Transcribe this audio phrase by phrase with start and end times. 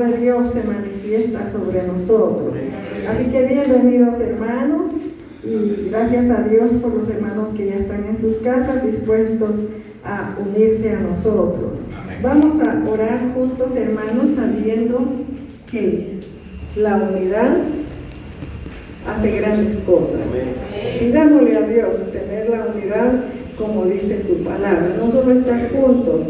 [0.00, 2.54] de Dios se manifiesta sobre nosotros.
[3.08, 4.92] Así que bienvenidos hermanos
[5.44, 9.50] y gracias a Dios por los hermanos que ya están en sus casas dispuestos
[10.02, 11.72] a unirse a nosotros.
[12.22, 15.00] Vamos a orar juntos hermanos sabiendo
[15.70, 16.20] que
[16.76, 17.58] la unidad
[19.06, 20.20] hace grandes cosas.
[20.98, 23.12] Pidámosle a Dios tener la unidad
[23.58, 26.22] como dice su palabra, no solo estar juntos,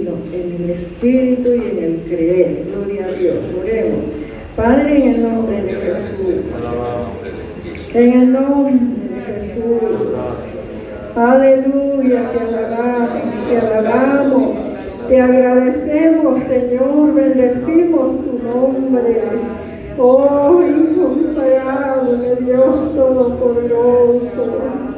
[0.00, 2.64] en el espíritu y en el creer.
[2.70, 3.36] Gloria a Dios.
[3.60, 4.00] Oremos.
[4.56, 6.28] Padre, en el nombre de Jesús.
[7.94, 10.14] En el nombre de Jesús.
[11.16, 14.48] Aleluya, te alabamos, te alabamos,
[15.08, 19.20] te agradecemos, Señor, bendecimos tu nombre.
[19.96, 24.93] Oh, incomparable Dios Todopoderoso.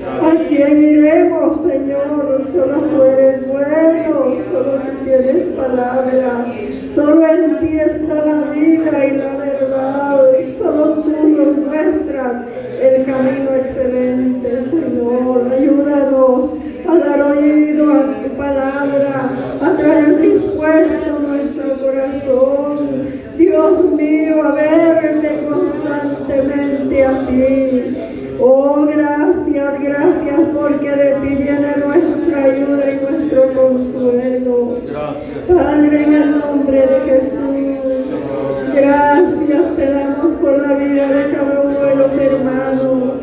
[0.00, 2.46] ¿A quién iremos, Señor?
[2.52, 6.46] Solo tú eres bueno, solo tú tienes palabra,
[6.94, 10.20] solo en ti está la vida y la verdad,
[10.58, 12.46] solo tú nos muestras
[12.80, 15.52] el camino excelente, Señor.
[15.52, 16.50] Ayúdanos
[16.88, 19.30] a dar oído a tu palabra,
[19.60, 23.08] a traer dispuesto nuestro corazón.
[23.36, 28.01] Dios mío, a verte constantemente a ti.
[28.44, 34.78] Oh, gracias, gracias, porque de ti viene nuestra ayuda y nuestro consuelo.
[35.46, 38.02] Padre, en el nombre de Jesús,
[38.74, 43.22] gracias te damos por la vida de cada uno de los hermanos.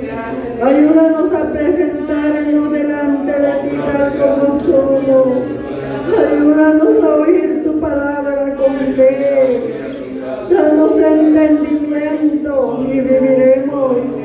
[0.64, 5.28] Ayúdanos a presentarnos delante de ti tal como somos.
[6.18, 9.98] Ayúdanos a oír tu palabra con fe.
[10.50, 14.19] Danos entendimiento y viviremos.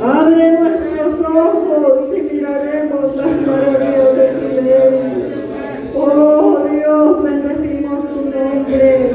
[0.00, 5.92] Abre nuestros ojos y miraremos las maravillas de tu ley.
[5.96, 9.10] Oh Dios, bendecimos tu nombre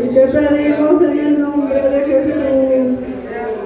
[0.00, 2.98] y te pedimos en el nombre de Jesús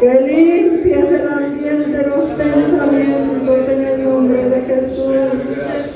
[0.00, 5.14] que limpies el ambiente de los pensamientos en el nombre de Jesús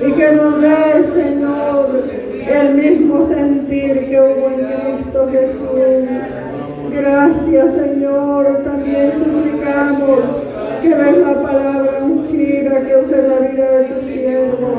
[0.06, 2.04] y que nos dé, Señor,
[2.46, 6.49] el mismo sentir que hubo en Cristo Jesús.
[6.92, 8.62] Gracias, Señor.
[8.64, 10.42] También suplicamos
[10.82, 14.78] que ves la palabra ungida que usa la vida de tus siervos.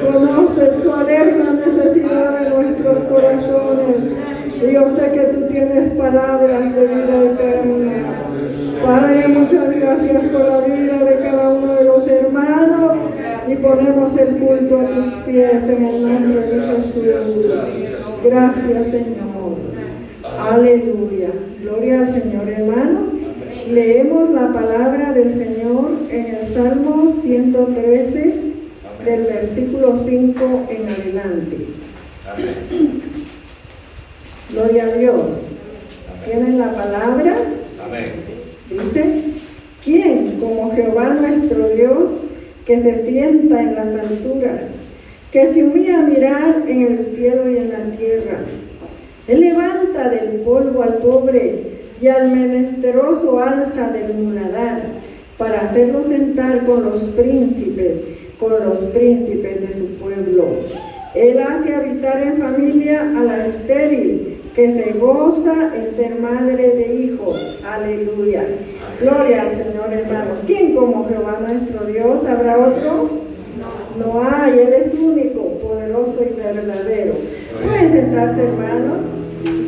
[0.00, 3.96] Conoces cuál es la necesidad de nuestros corazones.
[4.62, 8.22] Y yo sé que tú tienes palabras de vida eterna.
[8.84, 12.96] Padre, muchas gracias por la vida de cada uno de los hermanos
[13.46, 17.04] y ponemos el culto a tus pies en el nombre de Jesús.
[18.24, 19.31] Gracias, Señor.
[20.52, 21.30] Aleluya.
[21.62, 23.10] Gloria al Señor, hermano.
[23.70, 28.34] Leemos la palabra del Señor en el Salmo 113,
[29.02, 31.56] del versículo 5 en adelante.
[34.50, 35.22] Gloria a Dios.
[36.26, 37.34] ¿Tienen la palabra?
[38.68, 39.04] Dice,
[39.82, 42.10] ¿quién como Jehová nuestro Dios
[42.66, 44.60] que se sienta en las alturas,
[45.32, 48.40] que se humilla a mirar en el cielo y en la tierra?
[49.28, 54.82] Él levanta del polvo al pobre y al menesteroso alza del muladar
[55.38, 58.00] para hacerlo sentar con los príncipes,
[58.38, 60.46] con los príncipes de su pueblo.
[61.14, 66.94] Él hace habitar en familia a la estéril, que se goza en ser madre de
[66.94, 67.62] hijos.
[67.64, 68.44] Aleluya.
[69.00, 70.38] Gloria al Señor, hermanos.
[70.46, 72.24] ¿Quién como Jehová nuestro Dios?
[72.26, 73.08] ¿Habrá otro?
[73.98, 77.14] No hay, Él es único, poderoso y verdadero.
[77.62, 78.98] Pueden sentarse, hermanos,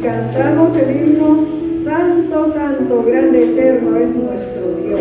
[0.04, 1.46] cantamos el himno
[1.82, 5.00] Santo, Santo, grande, eterno es nuestro Dios.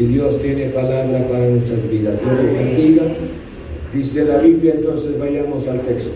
[0.00, 2.14] Y Dios tiene palabra para nuestras vidas.
[2.22, 3.02] Dios les bendiga.
[3.92, 6.14] Dice la Biblia, entonces vayamos al texto.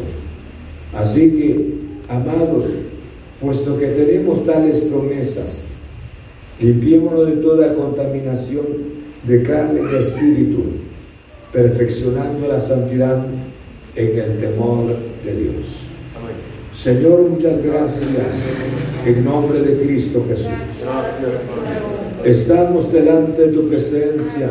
[0.94, 1.66] Así que,
[2.08, 2.64] amados,
[3.42, 5.64] puesto que tenemos tales promesas,
[6.58, 8.64] limpiémonos de toda contaminación
[9.24, 10.62] de carne y de espíritu,
[11.52, 13.26] perfeccionando la santidad
[13.96, 15.82] en el temor de Dios.
[16.72, 18.08] Señor, muchas gracias
[19.04, 20.48] en nombre de Cristo Jesús.
[22.24, 24.48] Estamos delante de tu presencia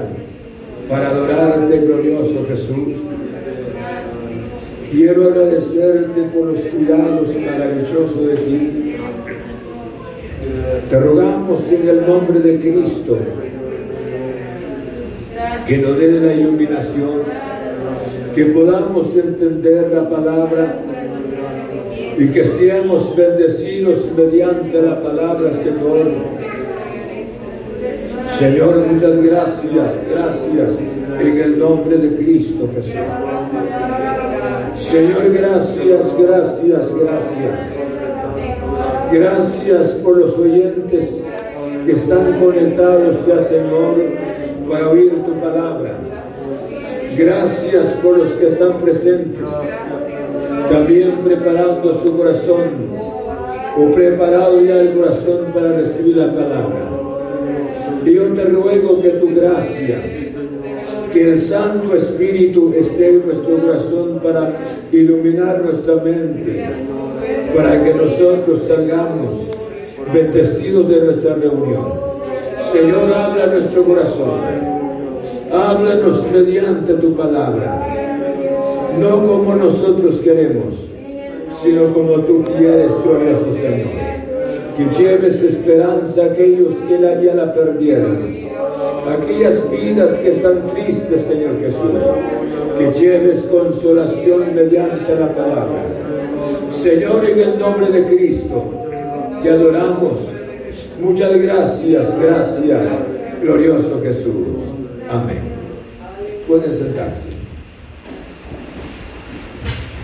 [0.88, 2.98] para adorarte, glorioso Jesús.
[4.92, 8.96] Quiero agradecerte por los cuidados maravillosos de ti.
[10.88, 13.18] Te rogamos en el nombre de Cristo
[15.67, 17.21] que nos dé la iluminación,
[18.36, 20.76] que podamos entender la palabra
[22.19, 26.43] y que seamos bendecidos mediante la palabra, Señor.
[28.43, 30.69] Señor, muchas gracias, gracias
[31.17, 32.93] en el nombre de Cristo Jesús.
[34.79, 37.60] Señor, gracias, gracias, gracias.
[39.13, 41.21] Gracias por los oyentes
[41.86, 43.95] que están conectados ya, Señor,
[44.69, 45.93] para oír tu palabra.
[47.17, 49.47] Gracias por los que están presentes
[50.69, 52.71] también preparando su corazón
[53.77, 57.03] o preparado ya el corazón para recibir la palabra.
[58.06, 60.02] Yo te ruego que tu gracia,
[61.12, 64.54] que el Santo Espíritu esté en nuestro corazón para
[64.92, 66.66] iluminar nuestra mente,
[67.56, 69.30] para que nosotros salgamos
[70.13, 71.94] bendecidos de nuestra reunión.
[72.72, 74.39] Señor, habla nuestro corazón,
[75.52, 77.94] háblanos mediante tu palabra
[79.00, 80.74] no como nosotros queremos,
[81.62, 84.12] sino como tú quieres, glorioso Señor.
[84.78, 88.28] Que lleves esperanza a aquellos que la, ya la perdieron,
[89.08, 91.80] aquellas vidas que están tristes, Señor Jesús.
[92.78, 95.84] Que lleves consolación mediante la palabra.
[96.72, 98.64] Señor, en el nombre de Cristo,
[99.44, 100.18] te adoramos.
[101.00, 102.88] Muchas gracias, gracias,
[103.42, 104.58] glorioso Jesús.
[105.10, 105.42] Amén.
[106.48, 107.28] Pueden sentarse.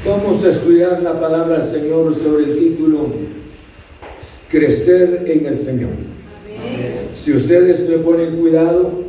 [0.08, 3.08] Vamos a estudiar la palabra del Señor sobre el título
[4.50, 5.92] Crecer en el Señor.
[7.16, 9.04] Si ustedes me ponen cuidado,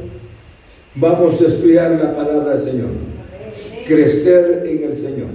[0.95, 2.91] vamos a estudiar la palabra del Señor.
[3.87, 5.29] Crecer en el Señor.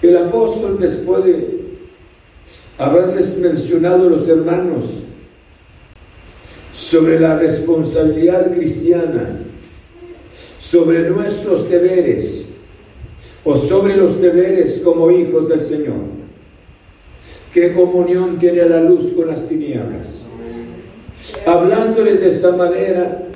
[0.00, 1.62] El apóstol después de
[2.78, 5.02] haberles mencionado a los hermanos
[6.74, 9.40] sobre la responsabilidad cristiana,
[10.60, 12.46] sobre nuestros deberes,
[13.44, 16.21] o sobre los deberes como hijos del Señor.
[17.52, 20.24] ¿Qué comunión tiene la luz con las tinieblas?
[21.46, 23.28] Hablándoles de esa manera,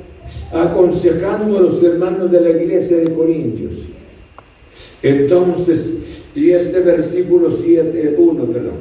[0.53, 3.75] aconsejando a los hermanos de la iglesia de Corintios.
[5.03, 8.75] Entonces, y este versículo 7, 1, perdón,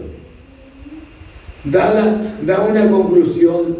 [1.65, 3.77] da, da una conclusión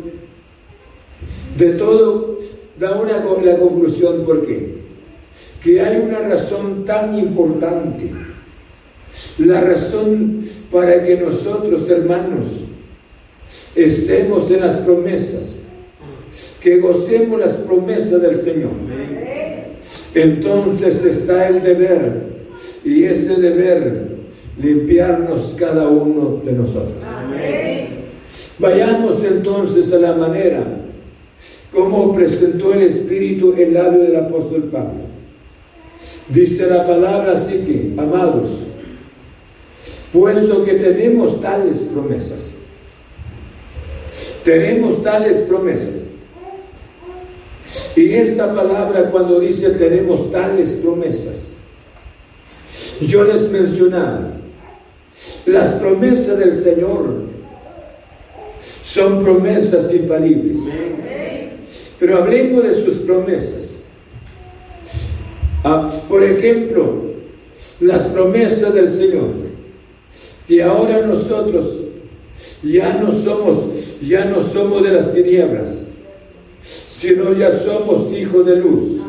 [1.58, 2.40] de todo,
[2.78, 4.86] da una, la conclusión, ¿por qué?
[5.66, 8.12] que hay una razón tan importante.
[9.38, 12.46] La razón para que nosotros, hermanos,
[13.76, 15.58] estemos en las promesas,
[16.62, 18.72] que gocemos las promesas del Señor.
[20.14, 22.24] Entonces está el deber,
[22.84, 24.16] y ese deber,
[24.62, 26.94] limpiarnos cada uno de nosotros.
[28.58, 30.64] Vayamos entonces a la manera
[31.74, 35.04] como presentó el Espíritu el labio del apóstol Pablo.
[36.30, 38.65] Dice la palabra así que, amados,
[40.16, 42.52] puesto que tenemos tales promesas,
[44.46, 45.96] tenemos tales promesas.
[47.98, 51.36] Y esta palabra cuando dice tenemos tales promesas,
[53.02, 54.32] yo les mencionaba,
[55.46, 57.26] las promesas del Señor
[58.84, 60.60] son promesas infalibles.
[62.00, 63.72] Pero hablemos de sus promesas.
[65.64, 67.02] Ah, por ejemplo,
[67.82, 69.55] las promesas del Señor,
[70.48, 71.82] que ahora nosotros
[72.64, 73.58] ya no somos,
[74.02, 75.86] ya no somos de las tinieblas,
[76.90, 79.02] sino ya somos hijos de luz.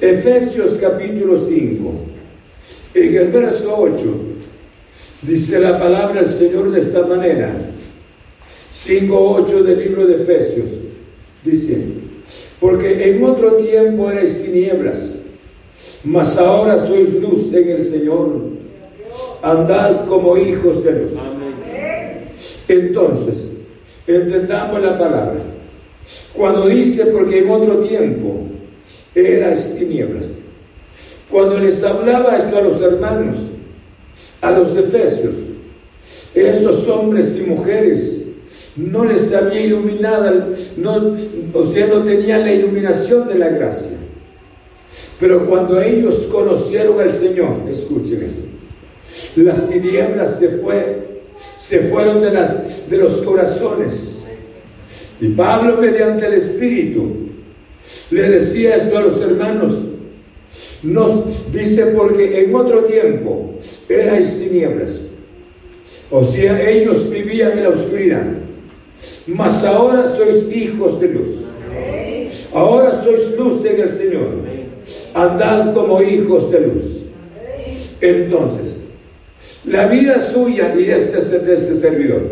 [0.00, 1.92] Efesios capítulo 5,
[2.94, 3.94] en el verso 8,
[5.22, 7.52] dice la palabra del Señor de esta manera,
[8.74, 10.68] 5.8 del libro de Efesios,
[11.44, 11.84] dice,
[12.60, 15.16] porque en otro tiempo erais tinieblas,
[16.04, 18.57] mas ahora sois luz en el Señor.
[19.42, 21.12] Andad como hijos de luz.
[22.68, 23.52] Entonces,
[24.06, 25.40] entendamos la palabra.
[26.32, 28.42] Cuando dice, porque en otro tiempo
[29.14, 30.26] eras tinieblas.
[31.30, 33.36] Cuando les hablaba esto a los hermanos,
[34.40, 35.34] a los efesios,
[36.34, 38.22] estos hombres y mujeres
[38.76, 41.14] no les había iluminado, no,
[41.52, 43.90] o sea, no tenían la iluminación de la gracia.
[45.20, 48.42] Pero cuando ellos conocieron al Señor, escuchen esto,
[49.42, 51.22] las tinieblas se, fue,
[51.58, 54.22] se fueron de, las, de los corazones.
[55.20, 57.28] Y Pablo, mediante el Espíritu,
[58.10, 59.76] le decía esto a los hermanos,
[60.82, 63.54] nos dice porque en otro tiempo
[63.88, 65.00] erais tinieblas.
[66.10, 68.24] O sea, ellos vivían en la oscuridad.
[69.26, 71.28] Mas ahora sois hijos de luz.
[72.54, 74.28] Ahora sois luz en el Señor.
[75.14, 76.84] Andad como hijos de luz.
[78.00, 78.67] Entonces,
[79.68, 82.22] la vida suya y este, de este servidor,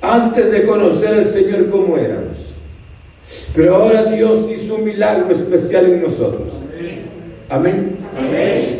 [0.00, 2.36] antes de conocer al Señor como éramos,
[3.54, 6.52] pero ahora Dios hizo un milagro especial en nosotros.
[7.48, 7.96] Amén.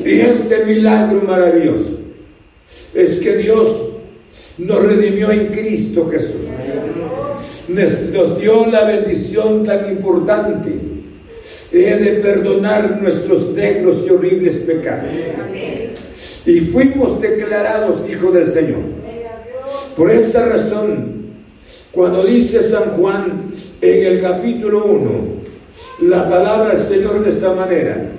[0.05, 2.01] Y este milagro maravilloso
[2.95, 3.91] es que Dios
[4.59, 6.35] nos redimió en Cristo Jesús.
[7.69, 10.71] Nos dio la bendición tan importante
[11.73, 15.11] de perdonar nuestros negros y horribles pecados.
[16.47, 18.79] Y fuimos declarados hijos del Señor.
[19.97, 21.17] Por esta razón,
[21.91, 25.11] cuando dice San Juan en el capítulo 1,
[26.03, 28.13] la palabra del Señor de esta manera,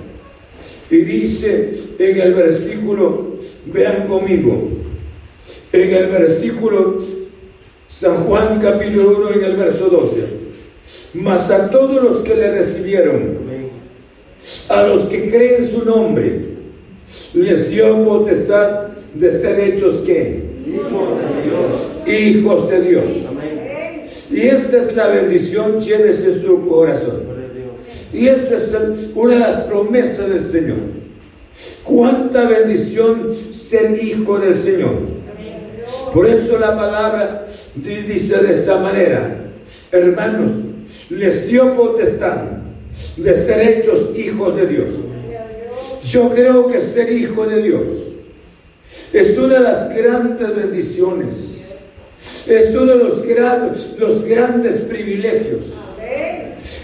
[0.90, 4.68] y dice en el versículo, vean conmigo,
[5.72, 7.02] en el versículo
[7.88, 10.22] San Juan capítulo 1 en el verso 12,
[11.14, 13.38] mas a todos los que le recibieron,
[14.68, 16.57] a los que creen su nombre,
[17.34, 20.42] les dio potestad de ser hechos que
[22.06, 23.04] hijos de Dios.
[24.30, 27.22] Y esta es la bendición, llévese su corazón.
[28.12, 28.74] Y esta es
[29.14, 30.76] una de las promesas del Señor.
[31.84, 34.96] Cuánta bendición ser hijo del Señor.
[36.12, 39.36] Por eso la palabra dice de esta manera,
[39.90, 40.50] hermanos,
[41.10, 42.42] les dio potestad
[43.16, 44.90] de ser hechos hijos de Dios.
[46.08, 47.86] Yo creo que ser hijo de Dios
[49.12, 51.34] es una de las grandes bendiciones,
[52.48, 55.64] es uno de los grandes, los grandes privilegios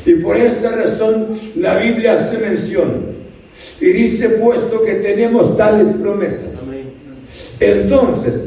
[0.04, 3.14] y por esa razón la Biblia hace mención
[3.80, 6.58] y dice puesto que tenemos tales promesas.
[7.60, 8.40] Entonces,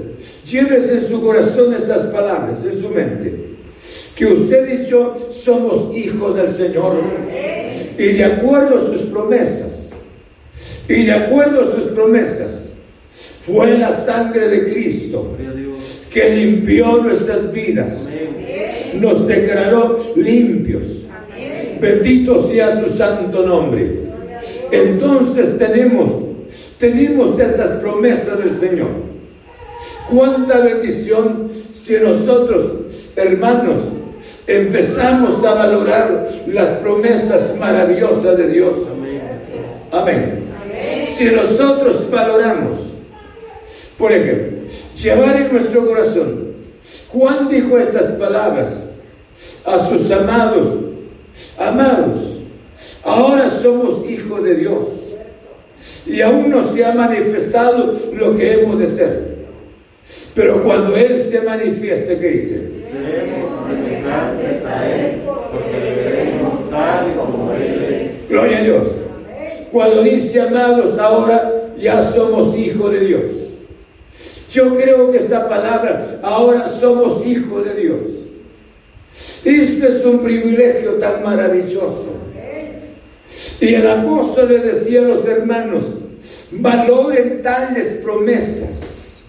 [0.45, 3.33] llévese en su corazón estas palabras, en su mente,
[4.15, 7.01] que usted y yo somos hijos del Señor
[7.97, 9.86] y de acuerdo a sus promesas,
[10.89, 12.69] y de acuerdo a sus promesas,
[13.43, 15.35] fue la sangre de Cristo
[16.11, 18.07] que limpió nuestras vidas,
[18.99, 20.97] nos declaró limpios
[21.79, 24.07] Bendito sea su santo nombre.
[24.71, 26.09] Entonces tenemos,
[26.79, 28.89] tenemos estas promesas del Señor.
[30.09, 33.79] Cuánta bendición si nosotros, hermanos,
[34.47, 38.73] empezamos a valorar las promesas maravillosas de Dios.
[39.91, 40.46] Amén.
[41.17, 42.77] Si nosotros valoramos,
[43.97, 46.53] por ejemplo, llevar en nuestro corazón,
[47.09, 48.79] Juan dijo estas palabras
[49.65, 50.67] a sus amados
[51.57, 52.39] Amados,
[53.03, 54.85] ahora somos hijos de Dios
[56.05, 59.37] y aún no se ha manifestado lo que hemos de ser.
[60.35, 62.69] Pero cuando Él se manifieste, ¿qué dice?
[68.29, 68.87] Gloria a Dios.
[69.71, 73.23] Cuando dice amados, ahora ya somos hijos de Dios.
[74.51, 78.17] Yo creo que esta palabra, ahora somos hijos de Dios
[79.43, 82.09] este es un privilegio tan maravilloso.
[83.61, 85.83] Y el apóstol le decía a los hermanos,
[86.51, 89.23] valoren tales promesas,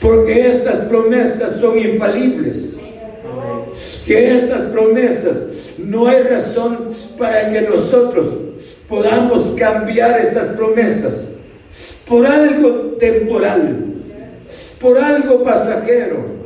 [0.00, 2.76] porque estas promesas son infalibles.
[4.06, 5.36] Que estas promesas
[5.78, 6.88] no hay razón
[7.18, 8.32] para que nosotros
[8.88, 11.26] podamos cambiar estas promesas
[12.08, 13.84] por algo temporal,
[14.80, 16.36] por algo pasajero.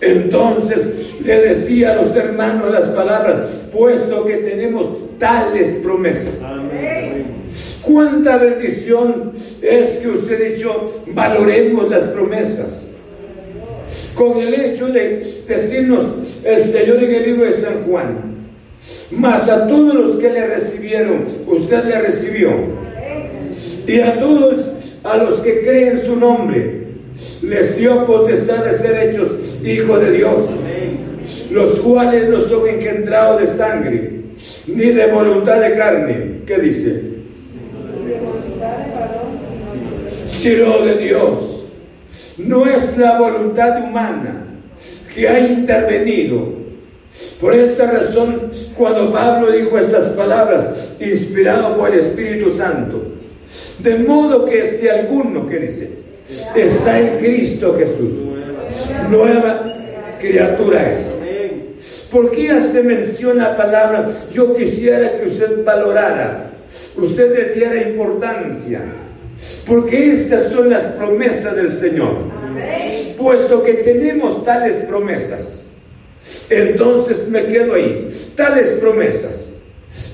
[0.00, 6.40] Entonces le decía a los hermanos las palabras, puesto que tenemos tales promesas.
[7.82, 9.32] Cuánta bendición
[9.62, 12.86] es que usted y yo valoremos las promesas.
[14.14, 16.04] Con el hecho de decirnos
[16.44, 18.37] el Señor en el libro de San Juan,
[19.10, 22.50] mas a todos los que le recibieron, usted le recibió.
[23.86, 24.66] Y a todos
[25.02, 26.88] a los que creen su nombre,
[27.42, 29.28] les dio potestad de ser hechos
[29.64, 30.42] hijos de Dios,
[31.50, 34.12] los cuales no son engendrados de sangre,
[34.66, 36.40] ni de voluntad de carne.
[36.46, 37.02] ¿Qué dice?
[40.26, 41.54] Sino de Dios.
[42.38, 44.44] no es la voluntad humana
[45.12, 46.67] que ha intervenido.
[47.40, 53.02] Por esta razón, cuando Pablo dijo estas palabras, inspirado por el Espíritu Santo,
[53.80, 55.90] de modo que si alguno que dice,
[56.54, 58.12] está en Cristo Jesús,
[59.08, 59.62] nueva
[60.20, 61.00] criatura es.
[62.10, 64.08] ¿Por qué hace mención la palabra?
[64.32, 66.50] Yo quisiera que usted valorara,
[66.96, 68.80] usted le diera importancia,
[69.66, 72.16] porque estas son las promesas del Señor.
[73.16, 75.67] Puesto que tenemos tales promesas,
[76.50, 78.06] entonces me quedo ahí.
[78.34, 79.46] Tales promesas.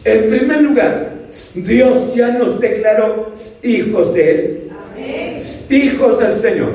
[0.05, 1.13] En primer lugar,
[1.55, 4.61] Dios ya nos declaró hijos de Él.
[5.71, 6.73] Hijos del Señor.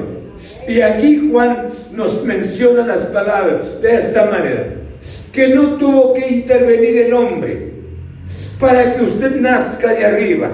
[0.67, 4.73] Y aquí Juan nos menciona las palabras de esta manera.
[5.31, 7.69] Que no tuvo que intervenir el hombre
[8.59, 10.49] para que usted nazca de arriba.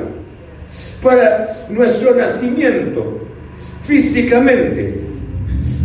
[1.02, 3.22] Para nuestro nacimiento
[3.84, 5.05] físicamente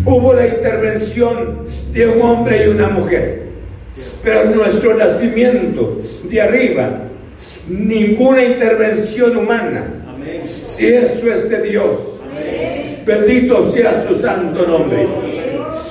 [0.04, 3.42] hubo la intervención de un hombre y una mujer.
[4.22, 7.02] Pero nuestro nacimiento de arriba,
[7.68, 9.94] ninguna intervención humana.
[10.68, 12.20] Si esto es de Dios,
[13.04, 15.06] bendito sea su santo nombre.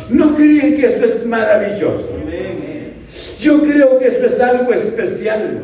[0.10, 2.10] ¿No creen que esto es maravilloso?
[3.40, 5.62] Yo creo que esto es algo especial.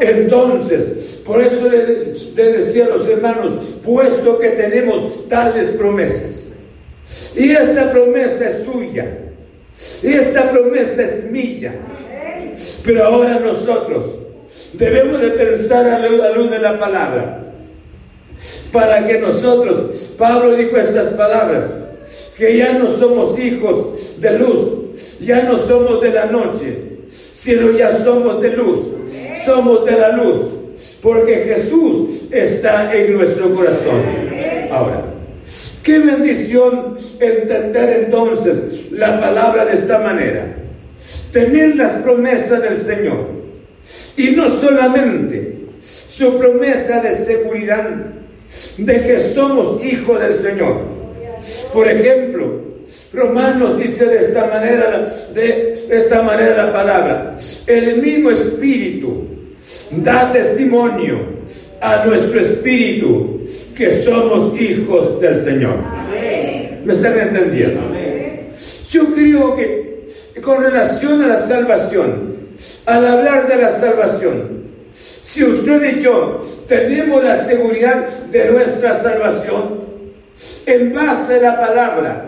[0.00, 6.46] Entonces, por eso le, decía a los hermanos, puesto que tenemos tales promesas,
[7.36, 9.06] y esta promesa es suya.
[10.02, 11.74] Y esta promesa es mía.
[12.84, 14.06] Pero ahora nosotros
[14.72, 17.44] debemos de pensar a la luz de la palabra.
[18.72, 21.74] Para que nosotros, Pablo dijo estas palabras,
[22.36, 27.90] que ya no somos hijos de luz, ya no somos de la noche, sino ya
[27.98, 28.80] somos de luz,
[29.44, 30.38] somos de la luz,
[31.02, 34.02] porque Jesús está en nuestro corazón.
[34.70, 35.07] Ahora,
[35.88, 40.44] Qué bendición entender entonces la palabra de esta manera.
[41.32, 43.26] Tener las promesas del Señor.
[44.14, 47.88] Y no solamente su promesa de seguridad
[48.76, 50.76] de que somos hijos del Señor.
[51.72, 52.60] Por ejemplo,
[53.14, 57.34] Romanos dice de esta manera, de esta manera la palabra,
[57.66, 59.24] el mismo Espíritu
[59.92, 61.38] da testimonio
[61.80, 63.40] a nuestro espíritu
[63.78, 65.76] que somos hijos del Señor.
[66.84, 67.80] ¿Me están entendiendo?
[68.90, 70.08] Yo creo que
[70.42, 72.34] con relación a la salvación,
[72.86, 79.80] al hablar de la salvación, si usted y yo tenemos la seguridad de nuestra salvación
[80.66, 82.24] en base a la palabra,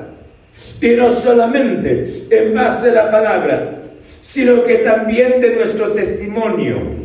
[0.81, 3.81] y no solamente en base a la palabra,
[4.21, 7.00] sino que también de nuestro testimonio,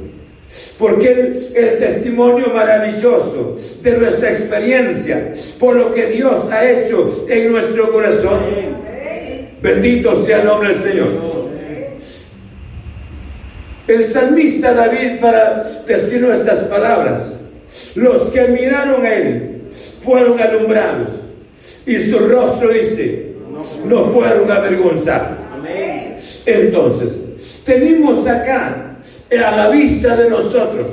[0.78, 7.92] porque el, testimonio maravilloso de nuestra experiencia, por lo que Dios ha hecho en nuestro
[7.92, 8.40] corazón.
[9.62, 11.36] Bendito sea el nombre del Señor.
[13.88, 17.34] El salmista David, para decir nuestras palabras,
[17.96, 19.62] los que miraron a él
[20.02, 21.10] fueron alumbrados
[21.86, 23.34] y su rostro dice,
[23.86, 25.40] no fueron avergonzados.
[26.46, 27.18] Entonces,
[27.64, 28.95] tenemos acá
[29.32, 30.88] a la vista de nosotros.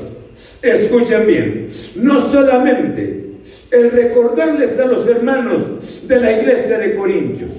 [0.62, 3.23] Escuchen bien, no solamente
[3.71, 7.53] el recordarles a los hermanos de la iglesia de Corintios,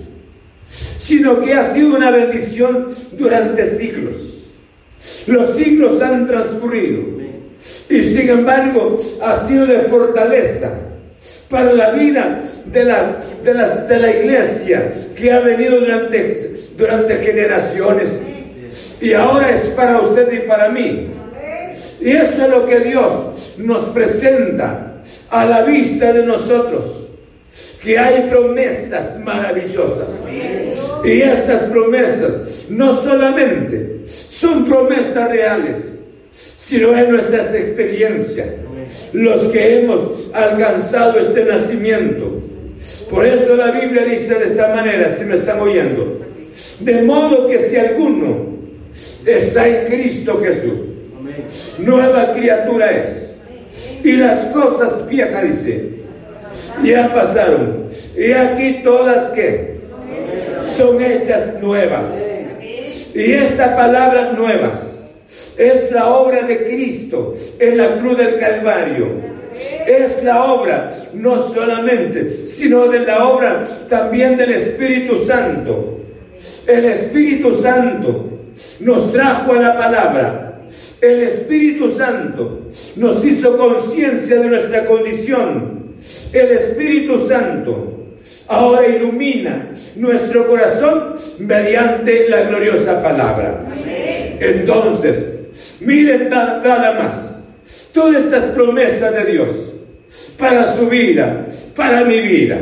[0.99, 4.15] sino que ha sido una bendición durante siglos.
[5.27, 7.01] Los siglos han transcurrido
[7.89, 10.79] y sin embargo ha sido de fortaleza
[11.49, 13.53] para la vida de la, de
[13.87, 18.09] de la iglesia que ha venido durante, durante generaciones
[19.01, 21.11] y ahora es para usted y para mí.
[22.01, 23.13] Y esto es lo que Dios
[23.57, 27.07] nos presenta a la vista de nosotros,
[27.81, 30.07] que hay promesas maravillosas.
[31.03, 35.99] Y estas promesas no solamente son promesas reales,
[36.57, 38.47] sino en nuestras experiencias,
[39.13, 42.41] los que hemos alcanzado este nacimiento.
[43.09, 46.19] Por eso la Biblia dice de esta manera, si me están oyendo,
[46.79, 48.52] de modo que si alguno
[49.25, 50.93] está en Cristo Jesús.
[51.79, 53.33] Nueva criatura es.
[54.03, 55.89] Y las cosas viejas, dice,
[56.83, 57.87] ya pasaron.
[58.17, 59.77] Y aquí todas que
[60.77, 62.05] son hechas nuevas.
[63.13, 65.03] Y esta palabra nuevas
[65.57, 69.33] es la obra de Cristo en la cruz del Calvario.
[69.85, 75.99] Es la obra no solamente, sino de la obra también del Espíritu Santo.
[76.65, 78.32] El Espíritu Santo
[78.79, 80.61] nos trajo a la palabra.
[81.01, 85.93] El Espíritu Santo nos hizo conciencia de nuestra condición.
[86.31, 87.93] El Espíritu Santo
[88.47, 93.65] ahora ilumina nuestro corazón mediante la gloriosa palabra.
[94.39, 95.29] Entonces,
[95.81, 97.39] miren nada más,
[97.93, 99.51] todas estas promesas de Dios
[100.37, 102.57] para su vida, para mi vida.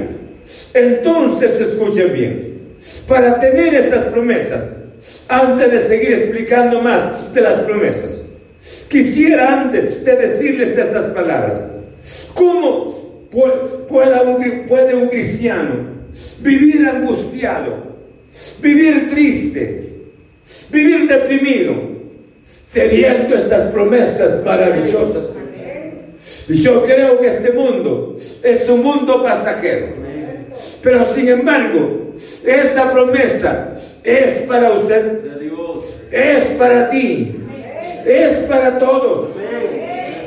[0.73, 2.60] Entonces, escuchen bien,
[3.08, 4.81] para tener estas promesas,
[5.28, 8.22] antes de seguir explicando más de las promesas,
[8.90, 11.68] quisiera antes de decirles estas palabras,
[12.34, 13.28] ¿cómo
[13.88, 15.74] puede un, puede un cristiano
[16.40, 17.92] vivir angustiado,
[18.62, 19.94] vivir triste,
[20.70, 21.74] vivir deprimido,
[22.74, 25.34] teniendo estas promesas maravillosas?
[26.50, 30.11] Yo creo que este mundo es un mundo pasajero.
[30.84, 32.14] Pero sin embargo,
[32.46, 35.20] esta promesa es para usted,
[36.12, 37.36] es para ti,
[38.06, 39.30] es para todos.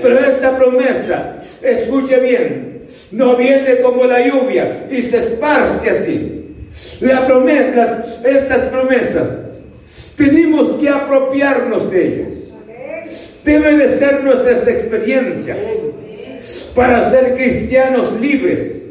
[0.02, 6.40] Pero esta promesa, escuche bien, no viene como la lluvia y se esparce así.
[7.00, 9.38] La promesa, estas promesas,
[10.16, 12.32] tenemos que apropiarnos de ellas.
[13.44, 15.58] Deben de ser nuestras experiencias
[16.74, 18.83] para ser cristianos libres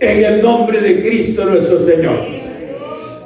[0.00, 2.20] en el nombre de Cristo nuestro Señor.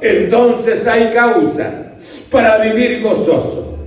[0.00, 1.92] Entonces hay causa
[2.30, 3.78] para vivir gozoso.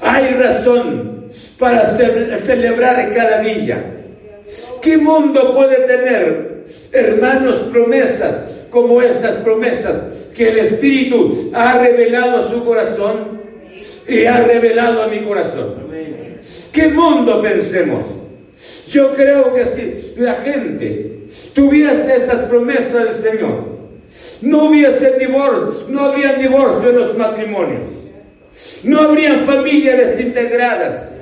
[0.00, 3.82] Hay razón para celebrar cada día.
[4.82, 12.48] ¿Qué mundo puede tener, hermanos, promesas como estas promesas que el Espíritu ha revelado a
[12.48, 13.40] su corazón
[14.06, 15.84] y ha revelado a mi corazón?
[16.72, 18.04] ¿Qué mundo pensemos?
[18.88, 21.13] Yo creo que si la gente
[21.54, 23.74] tuviese estas promesas del Señor,
[24.42, 27.86] no hubiese divorcio, no habría divorcio en los matrimonios,
[28.84, 31.20] no habrían familias desintegradas,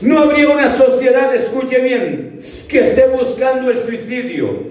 [0.00, 4.64] no habría una sociedad, escuche bien, que esté buscando el suicidio,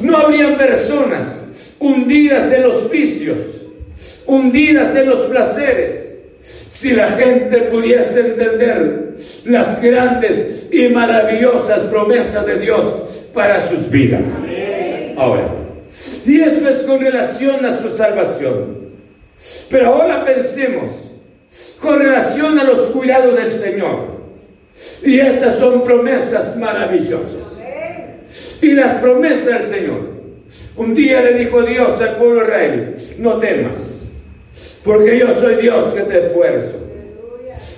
[0.00, 1.36] no habría personas
[1.78, 3.38] hundidas en los vicios,
[4.26, 12.58] hundidas en los placeres, si la gente pudiese entender las grandes y maravillosas promesas de
[12.60, 14.22] Dios para sus vidas.
[15.16, 15.48] Ahora,
[16.24, 18.78] y esto es con relación a su salvación.
[19.70, 20.90] Pero ahora pensemos
[21.80, 24.18] con relación a los cuidados del Señor.
[25.02, 27.58] Y esas son promesas maravillosas.
[28.62, 30.18] Y las promesas del Señor.
[30.76, 33.98] Un día le dijo Dios al pueblo Israel, no temas
[34.88, 36.78] porque yo soy Dios que te esfuerzo.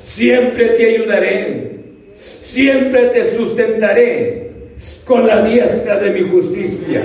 [0.04, 1.70] Siempre te ayudaré,
[2.14, 4.49] siempre te sustentaré
[5.04, 7.02] con la diestra de mi justicia.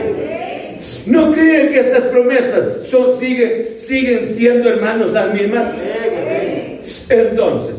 [1.08, 5.74] ¿No creen que estas promesas son, siguen, siguen siendo, hermanos, las mismas?
[7.10, 7.76] Entonces,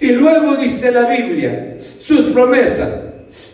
[0.00, 3.04] y luego dice la Biblia, sus promesas,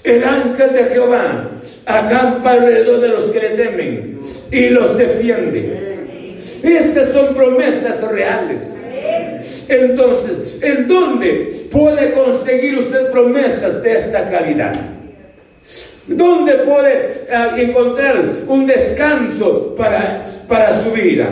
[0.05, 1.51] el ángel de Jehová
[1.87, 4.19] acampa alrededor de los que le temen
[4.51, 6.37] y los defiende.
[6.63, 8.77] Estas son promesas reales.
[9.69, 14.75] Entonces, ¿en dónde puede conseguir usted promesas de esta calidad?
[16.07, 21.29] ¿Dónde puede eh, encontrar un descanso para, para su vida?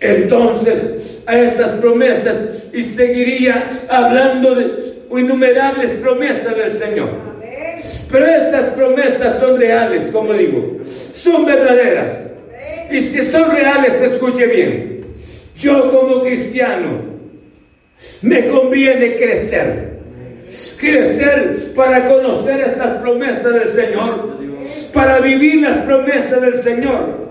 [0.00, 7.26] Entonces, a estas promesas y seguiría hablando de innumerables promesas del Señor.
[8.10, 12.24] Pero estas promesas son reales, como digo, son verdaderas.
[12.90, 15.06] Y si son reales, escuche bien.
[15.56, 17.00] Yo como cristiano
[18.22, 19.95] me conviene crecer.
[20.78, 24.38] Crecer para conocer estas promesas del Señor.
[24.92, 27.26] Para vivir las promesas del Señor.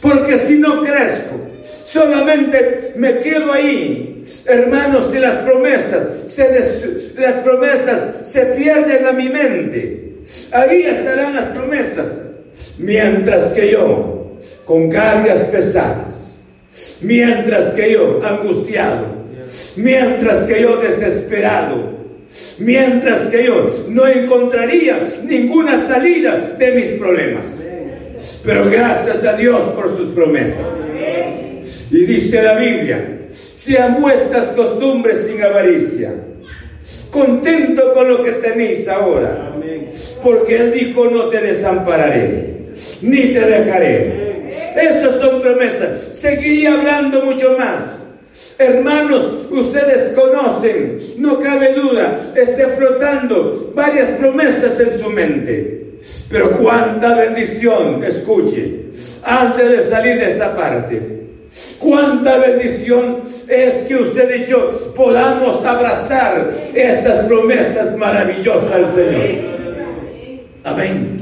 [0.00, 1.38] Porque si no crezco,
[1.84, 4.24] solamente me quedo ahí.
[4.46, 10.14] Hermanos, si las promesas se las promesas se pierden a mi mente,
[10.52, 12.06] ahí estarán las promesas.
[12.78, 16.36] Mientras que yo con cargas pesadas,
[17.00, 19.06] mientras que yo angustiado,
[19.76, 21.97] mientras que yo desesperado,
[22.58, 27.44] mientras que yo no encontraría ninguna salida de mis problemas.
[28.44, 30.66] Pero gracias a Dios por sus promesas.
[31.90, 36.14] Y dice la Biblia, sean vuestras costumbres sin avaricia,
[37.10, 39.54] contento con lo que tenéis ahora,
[40.22, 42.72] porque Él dijo, no te desampararé,
[43.02, 44.28] ni te dejaré
[44.76, 46.10] esas son promesas.
[46.12, 48.06] Seguiría hablando mucho más.
[48.58, 55.78] Hermanos, ustedes conocen, no cabe duda, esté flotando varias promesas en su mente.
[56.30, 58.86] Pero cuánta bendición, escuche,
[59.22, 61.18] antes de salir de esta parte.
[61.78, 69.58] Cuánta bendición es que usted y yo podamos abrazar estas promesas maravillosas del Señor.
[70.64, 71.18] Amén.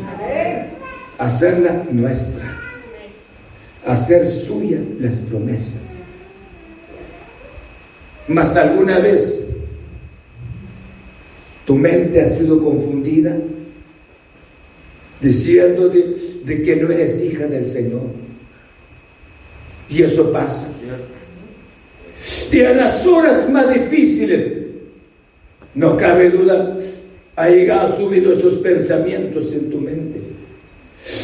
[1.19, 2.45] hacerla nuestra,
[3.87, 5.86] hacer suya las promesas.
[8.29, 9.47] Mas alguna vez
[11.65, 13.37] tu mente ha sido confundida
[15.21, 18.03] diciendo de, que no eres hija del Señor.
[19.89, 20.67] Y eso pasa.
[22.53, 24.53] Y en las horas más difíciles,
[25.75, 26.79] no cabe duda,
[27.37, 30.21] ha llegado, subido esos pensamientos en tu mente.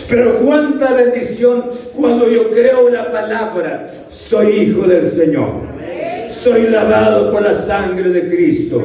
[0.09, 1.64] Pero cuánta bendición
[1.96, 5.72] cuando yo creo la palabra, soy hijo del Señor.
[6.43, 8.82] Soy lavado por la sangre de Cristo.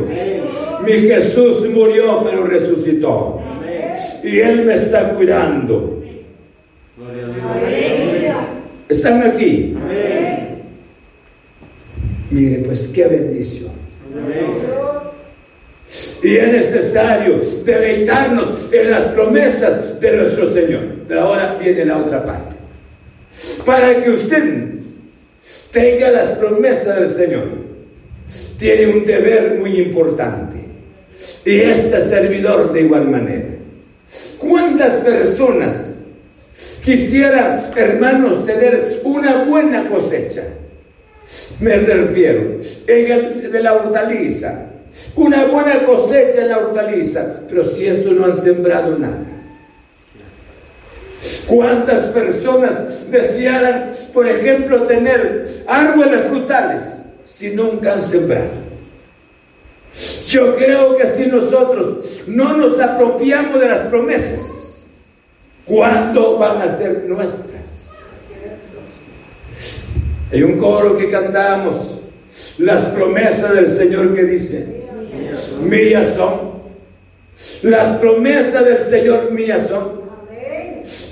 [0.85, 3.41] Mi Jesús murió pero resucitó.
[4.23, 6.03] Y Él me está cuidando.
[8.87, 9.75] ¿Están aquí?
[12.29, 13.71] Mire, pues qué bendición.
[16.21, 20.81] Y es necesario deleitarnos en las promesas de nuestro Señor.
[21.07, 22.55] Pero ahora viene la otra parte.
[23.65, 24.76] Para que usted
[25.71, 27.47] tenga las promesas del Señor,
[28.59, 30.57] tiene un deber muy importante.
[31.45, 33.47] Y este servidor de igual manera.
[34.37, 35.89] ¿Cuántas personas
[36.83, 40.43] quisieran, hermanos, tener una buena cosecha?
[41.59, 44.67] Me refiero, en el, de la hortaliza,
[45.15, 49.36] una buena cosecha en la hortaliza, pero si esto no han sembrado nada.
[51.47, 56.81] ¿Cuántas personas desearan, por ejemplo, tener árboles frutales
[57.25, 58.67] si nunca han sembrado?
[60.27, 64.39] Yo creo que si nosotros no nos apropiamos de las promesas,
[65.65, 67.89] ¿cuándo van a ser nuestras?
[70.31, 72.01] Hay un coro que cantamos,
[72.59, 74.83] las promesas del Señor que dice,
[75.61, 76.57] mías son.
[77.63, 80.06] Las promesas del Señor mías son.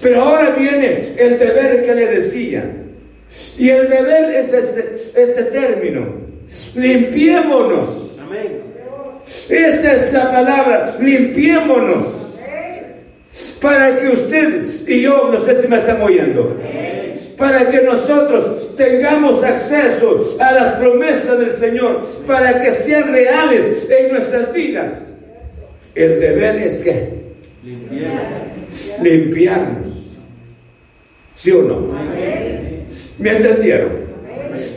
[0.01, 2.65] Pero ahora viene el deber que le decía.
[3.57, 6.25] Y el deber es este, este término.
[6.75, 8.19] Limpiémonos.
[9.49, 10.95] Esta es la palabra.
[10.99, 12.03] Limpiémonos.
[13.61, 16.57] Para que usted y yo, no sé si me están oyendo
[17.37, 24.11] para que nosotros tengamos acceso a las promesas del Señor, para que sean reales en
[24.11, 25.13] nuestras vidas.
[25.93, 27.25] El deber es que
[29.01, 29.87] limpiarnos.
[31.35, 31.79] ¿Sí o no?
[33.17, 34.05] ¿Me entendieron?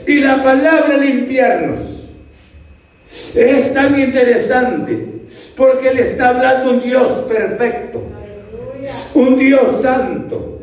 [0.06, 1.78] Y la palabra limpiarnos
[3.34, 5.06] es tan interesante
[5.56, 8.02] porque le está hablando un Dios perfecto,
[9.14, 10.60] un Dios santo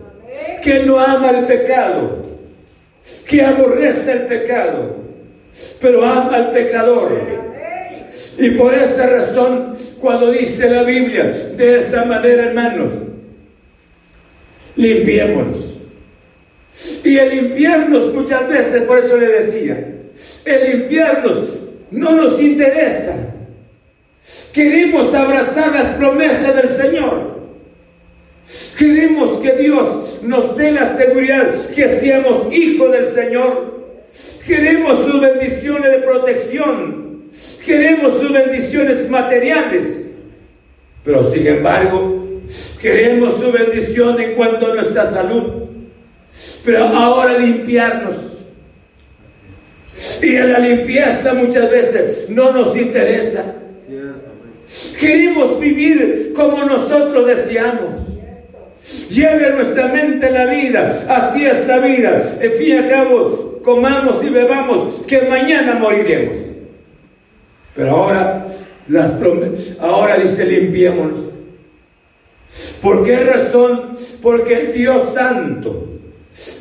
[0.62, 2.24] que no ama el pecado,
[3.28, 4.98] que aborrece el pecado,
[5.82, 7.46] pero ama al pecador.
[8.38, 12.92] Y por esa razón, cuando dice la Biblia de esa manera, hermanos,
[14.76, 15.76] limpiémonos.
[17.04, 19.94] Y el limpiarnos muchas veces, por eso le decía,
[20.44, 21.60] el limpiarnos
[21.92, 23.16] no nos interesa.
[24.54, 27.36] Queremos abrazar las promesas del Señor.
[28.78, 33.76] Queremos que Dios nos dé la seguridad que seamos hijos del Señor.
[34.46, 37.26] Queremos sus bendiciones de protección.
[37.66, 40.12] Queremos sus bendiciones materiales.
[41.04, 42.25] Pero sin embargo,
[42.82, 45.66] queremos su bendición en cuanto a nuestra salud.
[46.66, 48.16] Pero ahora limpiarnos.
[50.22, 53.56] Y en la limpieza muchas veces no nos interesa.
[55.00, 57.94] Queremos vivir como nosotros deseamos.
[59.10, 62.22] Lleve nuestra mente la vida, así es la vida.
[62.40, 66.38] En fin y al cabo, comamos y bebamos, que mañana moriremos.
[67.76, 68.48] Pero ahora,
[68.88, 69.14] las
[69.80, 71.35] ahora dice limpiémonos.
[72.82, 73.96] ¿Por qué razón?
[74.22, 75.90] Porque el Dios Santo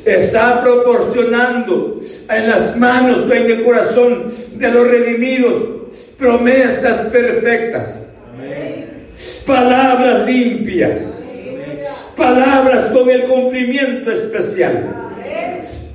[0.05, 4.25] está proporcionando en las manos o en el corazón
[4.55, 5.55] de los redimidos
[6.17, 7.99] promesas perfectas,
[9.45, 11.15] palabras limpias
[12.15, 15.11] palabras con el cumplimiento especial.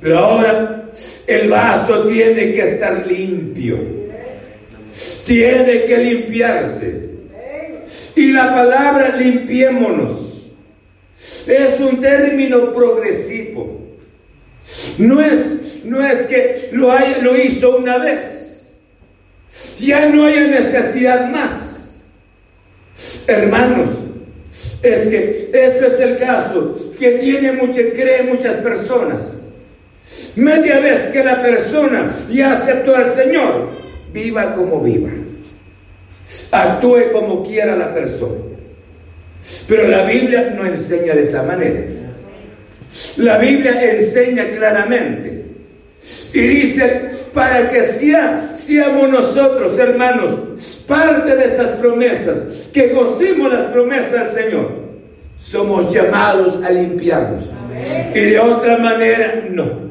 [0.01, 0.85] Pero ahora
[1.27, 3.77] el vaso tiene que estar limpio.
[5.25, 7.10] Tiene que limpiarse.
[8.15, 10.11] Y la palabra limpiémonos
[11.47, 13.79] es un término progresivo.
[14.97, 18.73] No es, no es que lo, lo hizo una vez.
[19.79, 21.95] Ya no hay necesidad más.
[23.27, 23.89] Hermanos,
[24.81, 29.21] es que esto es el caso que tiene mucho, cree muchas personas.
[30.35, 33.69] Media vez que la persona ya aceptó al Señor,
[34.13, 35.09] viva como viva.
[36.51, 38.39] Actúe como quiera la persona.
[39.67, 41.81] Pero la Biblia no enseña de esa manera.
[43.17, 45.45] La Biblia enseña claramente.
[46.33, 53.63] Y dice, para que sea, seamos nosotros, hermanos, parte de estas promesas, que gocemos las
[53.63, 54.71] promesas del Señor,
[55.37, 57.43] somos llamados a limpiarnos.
[58.13, 59.90] Y de otra manera, no.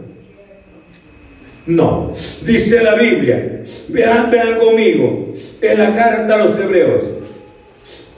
[1.66, 2.12] No,
[2.46, 7.02] dice la Biblia, vean, vean conmigo, en la carta a los hebreos,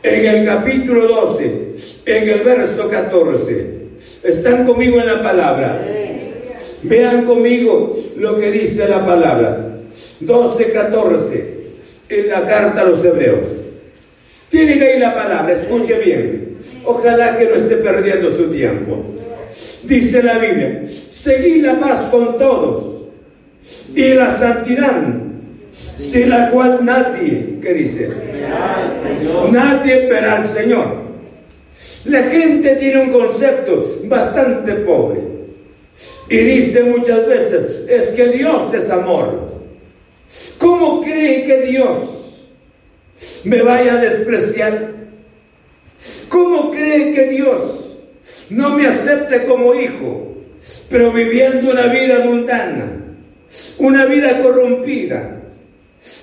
[0.02, 1.74] en el capítulo 12,
[2.06, 3.66] en el verso 14,
[4.22, 5.84] están conmigo en la palabra.
[6.84, 9.76] Vean conmigo lo que dice la palabra.
[10.20, 11.54] 12, 14,
[12.08, 13.48] en la carta a los hebreos.
[14.50, 16.58] Tienen ahí la palabra, escuche bien.
[16.84, 19.04] Ojalá que no esté perdiendo su tiempo.
[19.84, 22.91] Dice la Biblia, seguid la paz con todos
[23.94, 25.02] y la santidad,
[25.98, 28.10] sin la cual nadie, ¿qué dice?
[29.50, 31.02] Nadie verá al Señor.
[32.04, 35.20] La gente tiene un concepto bastante pobre
[36.28, 39.52] y dice muchas veces, es que Dios es amor.
[40.58, 41.98] ¿Cómo cree que Dios
[43.44, 44.90] me vaya a despreciar?
[46.28, 47.96] ¿Cómo cree que Dios
[48.50, 50.34] no me acepte como hijo,
[50.90, 53.01] pero viviendo una vida mundana?
[53.78, 55.40] Una vida corrompida.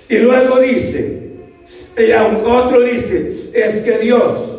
[0.08, 1.20] Y luego dice,
[1.96, 4.58] y aunque otro dice, es que Dios,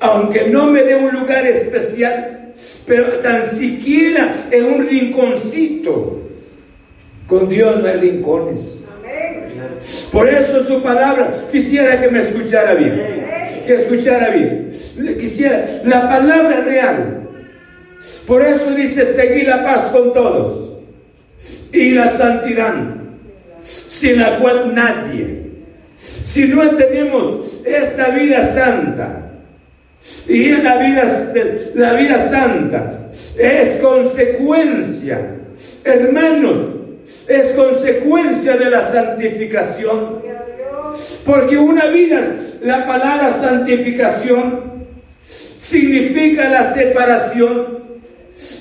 [0.00, 2.52] aunque no me dé un lugar especial,
[2.86, 6.20] pero tan siquiera en un rinconcito,
[7.26, 8.82] con Dios no hay rincones.
[10.12, 13.26] Por eso su palabra, quisiera que me escuchara bien,
[13.66, 14.70] que escuchara bien,
[15.18, 17.28] quisiera la palabra real.
[18.26, 20.71] Por eso dice, seguir la paz con todos
[21.72, 22.74] y la santidad,
[23.62, 25.42] sin la cual nadie,
[25.96, 29.30] si no tenemos esta vida santa,
[30.28, 31.32] y la vida,
[31.74, 35.36] la vida santa es consecuencia,
[35.84, 36.56] hermanos,
[37.28, 40.22] es consecuencia de la santificación.
[41.24, 42.20] Porque una vida,
[42.62, 44.72] la palabra santificación,
[45.26, 47.81] significa la separación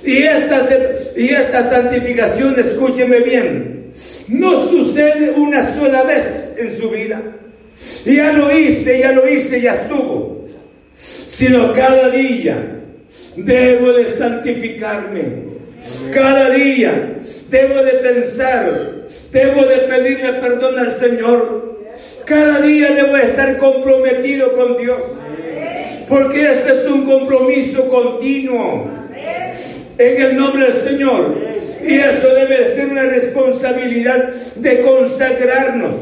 [0.04, 0.68] y esta,
[1.16, 3.92] y esta santificación, escúcheme bien,
[4.30, 7.22] no sucede una sola vez en su vida.
[8.06, 10.48] Ya lo hice, ya lo hice, ya estuvo.
[10.96, 12.80] Sino cada día
[13.36, 15.52] debo de santificarme.
[16.14, 17.18] Cada día
[17.50, 21.90] debo de pensar, debo de pedirle perdón al Señor.
[22.26, 25.02] Cada día debo de estar comprometido con Dios.
[26.08, 29.01] Porque este es un compromiso continuo
[29.98, 31.38] en el nombre del Señor.
[31.86, 35.94] Y eso debe ser una responsabilidad de consagrarnos,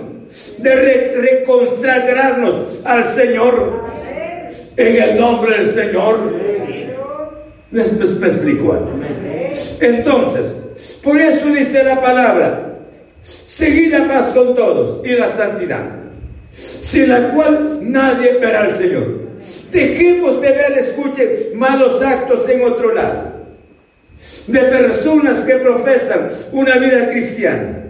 [0.60, 0.76] de
[1.16, 3.90] reconsagrarnos al Señor.
[4.78, 6.34] En el nombre del Señor.
[7.72, 8.90] Me, explico.
[9.82, 10.46] Entonces,
[11.04, 12.78] por eso dice la palabra,
[13.22, 15.84] seguid la paz con todos y la santidad,
[16.52, 19.30] sin la cual nadie verá al Señor.
[19.72, 23.39] Dejemos de ver, escuche, malos actos en otro lado
[24.52, 27.84] de personas que profesan una vida cristiana,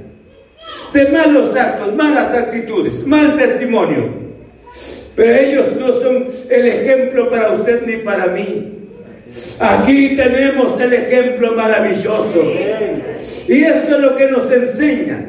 [0.93, 4.09] de malos actos, malas actitudes, mal testimonio.
[5.15, 8.75] Pero ellos no son el ejemplo para usted ni para mí.
[9.59, 12.53] Aquí tenemos el ejemplo maravilloso.
[13.47, 15.25] Y esto es lo que nos enseña.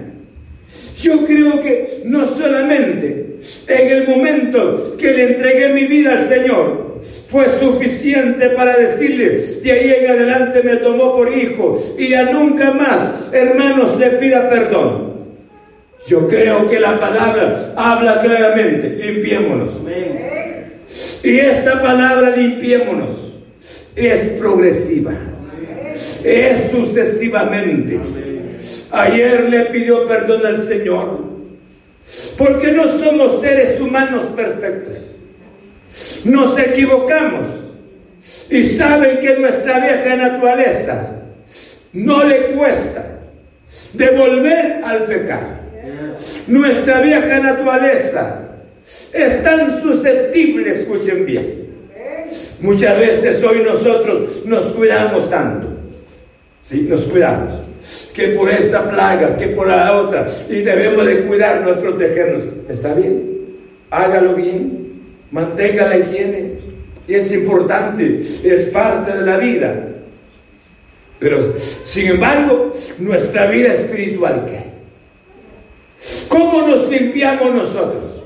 [1.01, 6.99] Yo creo que no solamente en el momento que le entregué mi vida al Señor,
[7.29, 12.73] fue suficiente para decirle, de ahí en adelante me tomó por hijo y ya nunca
[12.73, 15.11] más, hermanos, le pida perdón.
[16.07, 19.71] Yo creo que la palabra habla claramente, limpiémonos.
[21.23, 23.11] Y esta palabra limpiémonos
[23.97, 25.13] es progresiva,
[26.25, 28.20] es sucesivamente.
[28.93, 31.21] Ayer le pidió perdón al Señor,
[32.37, 34.97] porque no somos seres humanos perfectos.
[36.25, 37.47] Nos equivocamos
[38.51, 41.13] y saben que nuestra vieja naturaleza
[41.93, 43.21] no le cuesta
[43.93, 45.61] devolver al pecado.
[46.47, 48.41] Nuestra vieja naturaleza
[49.13, 51.71] es tan susceptible, escuchen bien.
[52.61, 55.69] Muchas veces hoy nosotros nos cuidamos tanto.
[56.63, 57.55] Sí, nos cuidamos.
[58.15, 60.27] Que por esta plaga, que por la otra.
[60.49, 62.43] Y debemos de cuidarnos, protegernos.
[62.69, 63.31] Está bien.
[63.91, 64.81] Hágalo bien
[65.31, 66.53] mantenga la higiene.
[67.07, 69.89] Y es importante, es parte de la vida.
[71.19, 74.71] Pero, sin embargo, nuestra vida espiritual, ¿qué?
[76.29, 78.23] ¿Cómo nos limpiamos nosotros?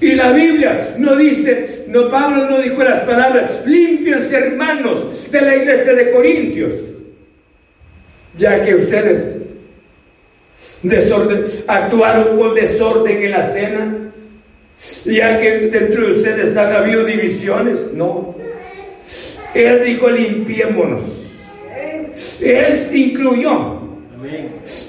[0.00, 5.56] Y la Biblia no dice, no, Pablo no dijo las palabras, limpios hermanos de la
[5.56, 6.72] iglesia de Corintios,
[8.36, 9.38] ya que ustedes
[10.82, 13.96] desorden, actuaron con desorden en la cena,
[15.04, 18.34] ya que dentro de ustedes han habido divisiones, no.
[19.54, 21.02] Él dijo, limpiémonos.
[22.40, 23.80] Él se incluyó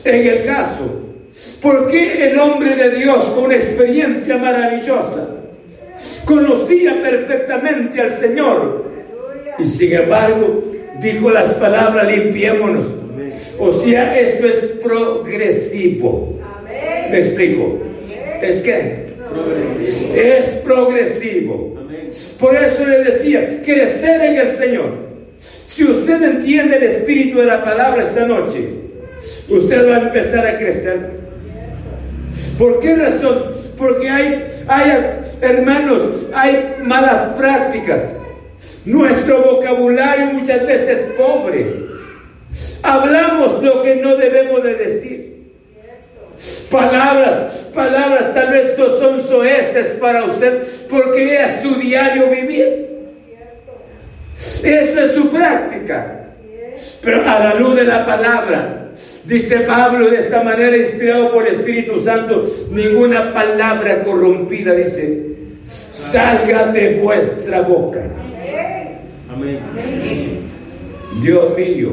[0.03, 1.01] en el caso.
[1.61, 5.27] Porque el hombre de Dios, con una experiencia maravillosa,
[6.25, 8.85] conocía perfectamente al Señor.
[9.59, 10.63] Y sin embargo,
[11.01, 12.85] dijo las palabras, limpiémonos.
[13.59, 16.39] O sea, esto es progresivo.
[17.09, 17.79] ¿Me explico?
[18.41, 19.05] ¿Es que
[20.15, 21.75] Es progresivo.
[22.39, 25.05] Por eso le decía, crecer en el Señor.
[25.39, 28.69] Si usted entiende el espíritu de la palabra esta noche,
[29.49, 31.25] usted va a empezar a crecer.
[32.57, 33.51] ¿Por qué razón?
[33.77, 34.91] Porque hay, hay,
[35.41, 38.15] hermanos, hay malas prácticas.
[38.85, 41.84] Nuestro vocabulario muchas veces es pobre.
[42.83, 45.35] Hablamos lo que no debemos de decir.
[46.69, 52.89] Palabras, palabras tal vez no son soeces para usted porque es su diario vivir.
[54.63, 56.27] Eso es su práctica.
[57.01, 58.85] Pero a la luz de la palabra,
[59.25, 65.31] Dice Pablo de esta manera, inspirado por el Espíritu Santo, ninguna palabra corrompida, dice,
[65.91, 68.01] salga de vuestra boca.
[69.33, 69.59] Amén.
[71.21, 71.91] Dios mío,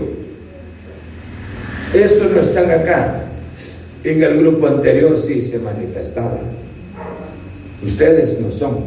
[1.94, 3.20] estos no están acá.
[4.04, 6.40] En el grupo anterior sí se manifestaban.
[7.84, 8.84] Ustedes no son,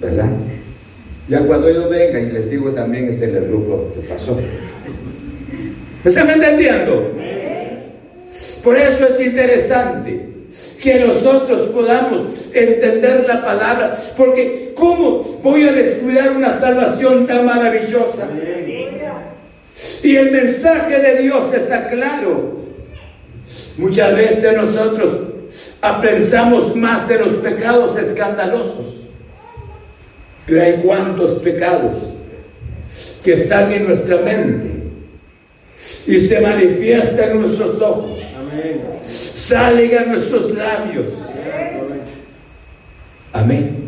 [0.00, 0.28] ¿verdad?
[1.28, 4.36] Ya cuando ellos vengan, y les digo también, es el grupo que pasó.
[6.02, 7.12] ¿Me están entendiendo?
[8.62, 10.28] Por eso es interesante
[10.82, 18.28] que nosotros podamos entender la palabra, porque ¿cómo voy a descuidar una salvación tan maravillosa?
[20.04, 22.60] Y el mensaje de Dios está claro.
[23.78, 25.10] Muchas veces nosotros
[26.02, 29.08] pensamos más en los pecados escandalosos,
[30.46, 31.96] pero hay cuantos pecados
[33.24, 34.70] que están en nuestra mente
[36.06, 38.18] y se manifiestan en nuestros ojos
[39.04, 41.08] Salen a nuestros labios.
[43.32, 43.83] Amén.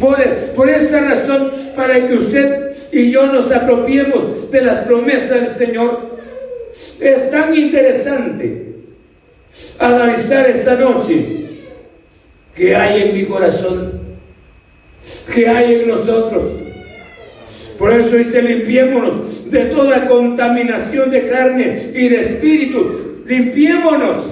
[0.00, 0.16] Por,
[0.54, 6.18] por esa razón, para que usted y yo nos apropiemos de las promesas del Señor,
[7.00, 8.74] es tan interesante
[9.78, 11.42] analizar esta noche
[12.54, 14.00] que hay en mi corazón,
[15.34, 16.44] que hay en nosotros.
[17.78, 24.24] Por eso dice, limpiémonos de toda contaminación de carne y de espíritu, limpiémonos.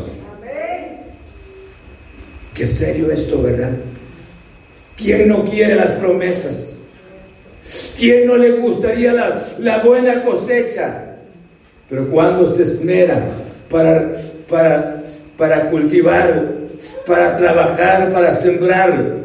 [2.55, 3.73] Qué serio esto, ¿verdad?
[5.01, 6.77] ¿Quién no quiere las promesas?
[7.99, 11.05] ¿Quién no le gustaría la, buena cosecha?
[11.89, 13.27] Pero cuando se esmera
[13.71, 14.13] para,
[14.49, 15.03] para,
[15.37, 16.45] para cultivar,
[17.07, 19.21] para trabajar, para sembrar,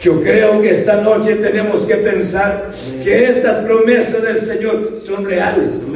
[0.00, 2.70] yo creo que esta noche tenemos que pensar
[3.04, 5.86] que estas promesas del Señor son reales.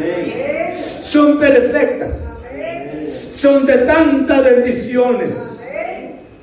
[1.00, 2.20] Son perfectas.
[3.32, 5.53] Son de tantas bendiciones.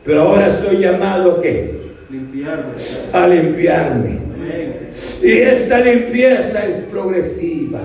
[0.03, 1.79] Pero ahora soy llamado ¿qué?
[3.13, 4.17] A limpiarme.
[5.23, 7.79] Y esta limpieza es progresiva.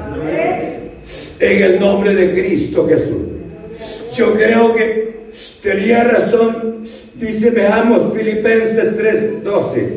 [1.38, 3.22] En el nombre de Cristo Jesús.
[4.14, 5.26] Yo creo que
[5.62, 6.66] tenía razón
[7.18, 9.88] Dice, veamos Filipenses 3:12.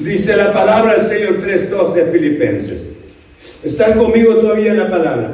[0.00, 2.86] Dice la palabra del Señor 3:12 Filipenses.
[3.62, 5.30] ¿Están conmigo todavía en la palabra?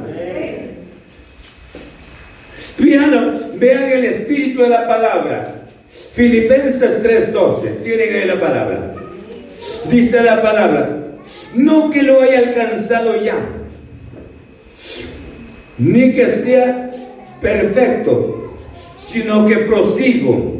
[2.79, 5.62] Vean, vean el espíritu de la palabra.
[6.15, 7.83] Filipenses 3:12.
[7.83, 8.95] Tienen ahí la palabra.
[9.91, 10.99] Dice la palabra,
[11.55, 13.37] no que lo haya alcanzado ya,
[15.79, 16.91] ni que sea
[17.41, 18.55] perfecto,
[18.99, 20.53] sino que prosigo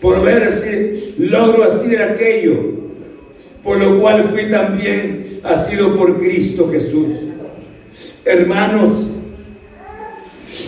[0.00, 2.56] por ver si logro hacer aquello,
[3.62, 5.20] por lo cual fui también
[5.56, 7.08] sido por Cristo Jesús.
[8.24, 9.06] Hermanos,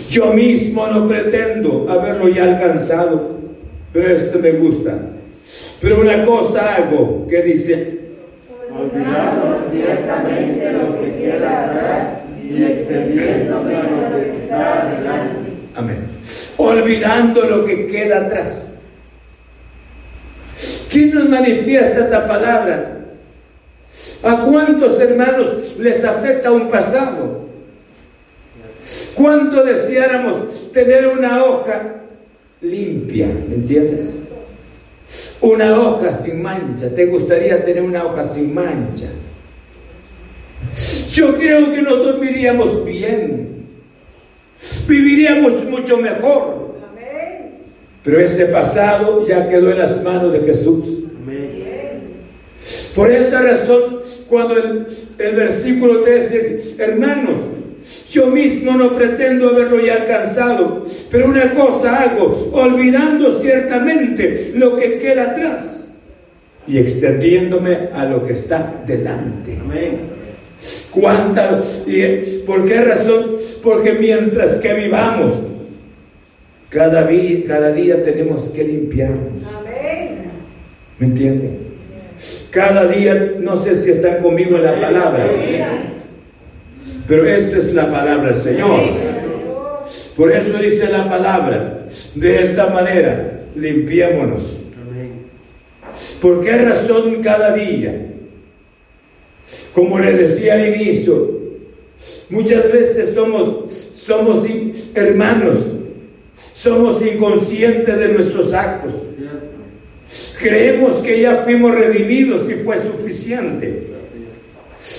[0.09, 3.42] yo mismo no pretendo haberlo ya alcanzado,
[3.93, 4.99] pero esto me gusta.
[5.81, 8.01] Pero una cosa hago que dice,
[8.71, 15.51] olvidando ciertamente lo que queda atrás y extendiéndome a lo que está adelante.
[15.75, 15.99] Amén.
[16.57, 18.69] Olvidando lo que queda atrás.
[20.91, 22.99] ¿Quién nos manifiesta esta palabra?
[24.23, 27.49] ¿A cuántos hermanos les afecta un pasado?
[29.15, 32.02] ¿Cuánto deseáramos tener una hoja
[32.63, 33.27] limpia?
[33.49, 34.23] ¿Me entiendes?
[35.41, 36.89] Una hoja sin mancha.
[36.89, 39.09] ¿Te gustaría tener una hoja sin mancha?
[41.11, 43.67] Yo creo que nos dormiríamos bien.
[44.89, 46.63] Viviríamos mucho mejor.
[48.05, 50.99] Pero ese pasado ya quedó en las manos de Jesús.
[52.95, 54.87] Por esa razón, cuando el,
[55.19, 57.37] el versículo 13 dice, hermanos,
[58.11, 64.99] yo mismo no pretendo haberlo ya alcanzado, pero una cosa hago, olvidando ciertamente lo que
[64.99, 65.93] queda atrás
[66.67, 69.59] y extendiéndome a lo que está delante.
[70.93, 71.85] ¿Cuántas?
[71.87, 73.37] ¿Y por qué razón?
[73.63, 75.33] Porque mientras que vivamos,
[76.69, 79.43] cada día, cada día tenemos que limpiarnos.
[80.99, 81.59] ¿Me entienden?
[82.51, 85.27] Cada día, no sé si están conmigo en la palabra.
[87.13, 88.89] Pero esta es la palabra del Señor.
[90.17, 94.57] Por eso dice la palabra, de esta manera, limpiémonos.
[96.23, 97.95] ¿Por qué razón cada día?
[99.75, 101.39] Como le decía al inicio,
[102.31, 104.47] muchas veces somos, somos
[104.95, 105.59] hermanos,
[106.55, 108.95] somos inconscientes de nuestros actos.
[110.41, 113.92] Creemos que ya fuimos redimidos y fue suficiente.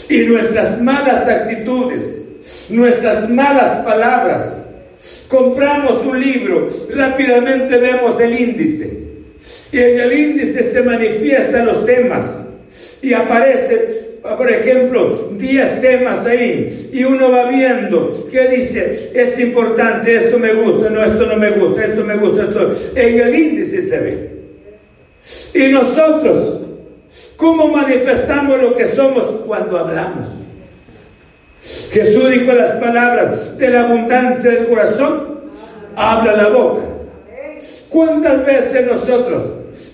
[0.09, 2.25] Y nuestras malas actitudes,
[2.69, 4.65] nuestras malas palabras,
[5.27, 9.03] compramos un libro, rápidamente vemos el índice.
[9.71, 12.39] Y en el índice se manifiestan los temas
[13.01, 20.15] y aparece por ejemplo, 10 temas ahí y uno va viendo qué dice, es importante,
[20.15, 22.71] esto me gusta, no, esto no me gusta, esto me gusta, esto.
[22.95, 24.29] En el índice se ve.
[25.53, 26.61] Y nosotros
[27.37, 30.27] ¿Cómo manifestamos lo que somos cuando hablamos?
[31.91, 35.41] Jesús dijo las palabras, de la abundancia del corazón,
[35.95, 36.81] habla la boca.
[37.89, 39.43] ¿Cuántas veces nosotros,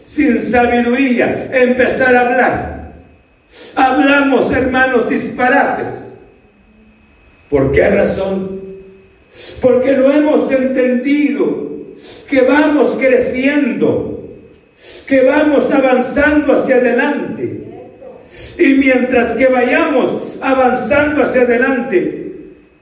[0.06, 2.94] sin sabiduría, empezar a hablar?
[3.76, 6.20] Hablamos, hermanos, disparates.
[7.50, 8.62] ¿Por qué razón?
[9.62, 11.68] Porque no hemos entendido
[12.30, 14.19] que vamos creciendo
[15.10, 17.64] que vamos avanzando hacia adelante.
[18.60, 22.32] Y mientras que vayamos avanzando hacia adelante,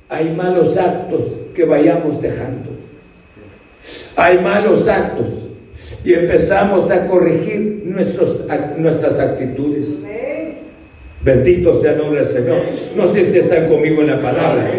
[0.09, 1.23] hay malos actos
[1.55, 2.71] que vayamos dejando.
[4.17, 5.29] Hay malos actos
[6.03, 8.43] y empezamos a corregir nuestros,
[8.77, 9.87] nuestras actitudes.
[11.21, 12.63] Bendito sea el nombre del Señor.
[12.97, 14.69] No sé si están conmigo en la palabra.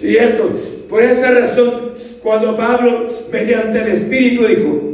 [0.00, 0.50] Y esto,
[0.88, 1.92] por esa razón,
[2.22, 4.91] cuando Pablo, mediante el Espíritu, dijo,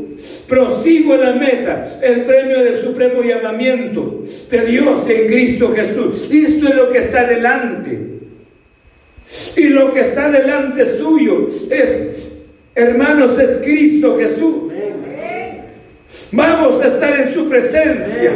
[0.49, 6.29] Prosigo la meta, el premio del supremo llamamiento de Dios en Cristo Jesús.
[6.31, 8.19] Esto es lo que está delante.
[9.57, 12.29] Y lo que está delante suyo es,
[12.75, 14.73] hermanos, es Cristo Jesús.
[16.33, 18.33] Vamos a estar en su presencia.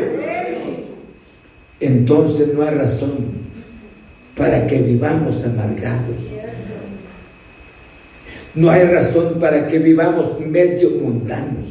[1.80, 3.42] Entonces no hay razón
[4.36, 6.41] para que vivamos amargados.
[8.54, 11.66] No hay razón para que vivamos medio mundanos.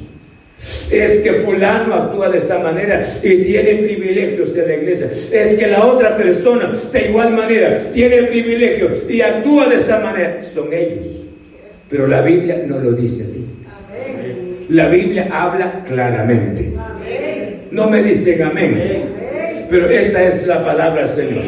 [0.92, 5.10] Es que fulano actúa de esta manera y tiene privilegios en la iglesia.
[5.32, 10.42] Es que la otra persona de igual manera tiene privilegios y actúa de esa manera.
[10.44, 11.06] Son ellos.
[11.90, 13.48] Pero la Biblia no lo dice así.
[14.70, 16.74] La Biblia habla claramente.
[17.72, 19.04] No me dicen amén.
[19.70, 21.44] Pero esa es la palabra Señor.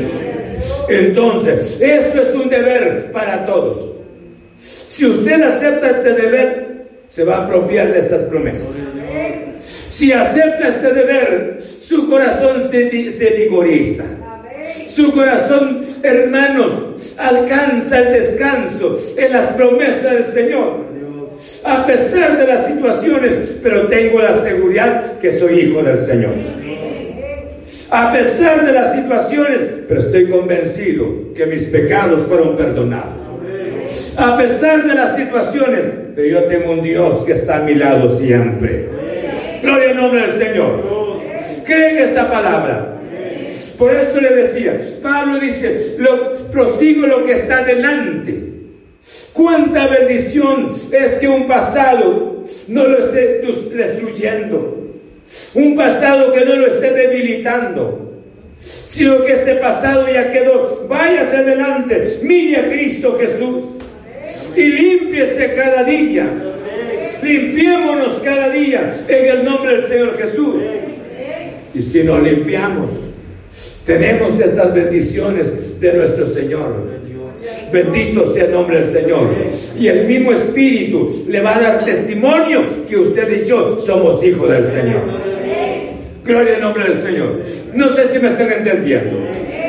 [0.90, 4.03] Entonces, esto es un deber para todos.
[4.60, 6.74] Si usted acepta este deber,
[7.10, 8.68] se va a apropiar de estas promesas.
[9.64, 14.04] Si acepta este deber, su corazón se, se vigoriza.
[14.88, 20.94] Su corazón, hermanos, alcanza el descanso en las promesas del Señor.
[21.64, 26.34] A pesar de las situaciones, pero tengo la seguridad que soy hijo del Señor.
[27.90, 33.23] A pesar de las situaciones, pero estoy convencido que mis pecados fueron perdonados
[34.18, 35.86] a pesar de las situaciones,
[36.16, 38.90] pero yo tengo un Dios que está a mi lado siempre.
[39.62, 41.22] Gloria al nombre del Señor.
[41.66, 43.00] Creen esta palabra.
[43.78, 48.36] Por eso le decía, Pablo dice, lo, prosigo lo que está delante.
[49.34, 53.42] Cuánta bendición es que un pasado no lo esté
[53.76, 54.80] destruyendo.
[55.56, 58.10] Un pasado que no lo esté debilitando
[58.64, 60.86] sino que ese pasado ya quedó.
[60.88, 63.66] Váyase adelante, mire a Cristo Jesús
[64.56, 66.26] y límpiese cada día.
[67.22, 70.56] Limpiémonos cada día en el nombre del Señor Jesús.
[71.74, 72.90] Y si nos limpiamos,
[73.86, 76.94] tenemos estas bendiciones de nuestro Señor.
[77.72, 79.36] Bendito sea el nombre del Señor.
[79.78, 84.50] Y el mismo Espíritu le va a dar testimonio que usted y yo somos hijos
[84.50, 85.34] del Señor.
[86.24, 87.42] Gloria al nombre del Señor.
[87.74, 89.18] No sé si me están entendiendo.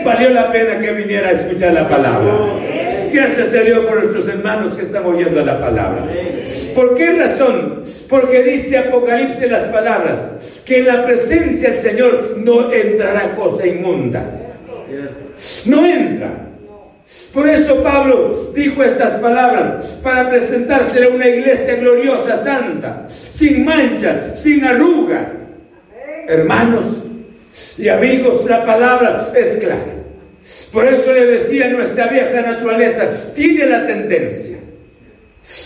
[0.04, 2.73] Valió la pena que viniera a escuchar la palabra.
[3.14, 6.04] Gracias a Dios por nuestros hermanos que están oyendo la palabra.
[6.74, 7.84] ¿Por qué razón?
[8.10, 14.24] Porque dice Apocalipsis las palabras, que en la presencia del Señor no entrará cosa inmunda.
[15.66, 16.28] No entra.
[17.32, 24.34] Por eso Pablo dijo estas palabras para presentarse a una iglesia gloriosa, santa, sin mancha,
[24.34, 25.34] sin arruga.
[26.26, 26.84] Hermanos
[27.78, 29.93] y amigos, la palabra es clara.
[30.72, 34.58] Por eso le decía, nuestra vieja naturaleza tiene la tendencia,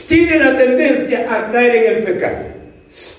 [0.06, 2.58] tiene la tendencia a caer en el pecado.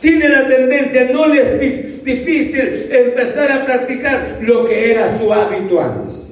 [0.01, 5.79] Tiene la tendencia, no le es difícil empezar a practicar lo que era su hábito
[5.79, 6.25] antes.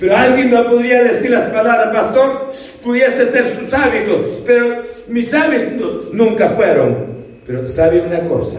[0.00, 2.50] Pero alguien no podría decir las palabras, pastor,
[2.82, 7.12] pudiese ser sus hábitos, pero mis hábitos nunca fueron.
[7.46, 8.58] Pero sabe una cosa,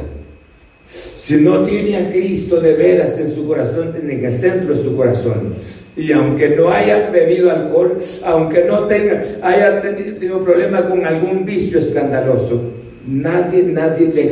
[0.88, 4.95] si no tiene a Cristo de veras en su corazón, en el centro de su
[4.95, 5.55] corazón,
[5.95, 11.77] y aunque no haya bebido alcohol, aunque no tenga, haya tenido problema con algún vicio
[11.77, 12.61] escandaloso,
[13.07, 14.27] nadie, nadie le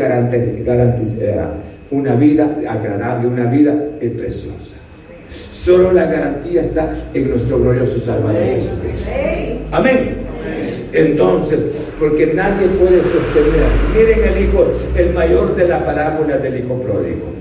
[0.64, 1.54] garantizará
[1.92, 4.76] una vida agradable, una vida preciosa.
[5.52, 9.10] Solo la garantía está en nuestro glorioso Salvador Jesucristo.
[9.72, 10.16] Amén.
[10.94, 13.70] Entonces, porque nadie puede sostener.
[13.96, 17.41] Miren el hijo, el mayor de la parábola del hijo pródigo.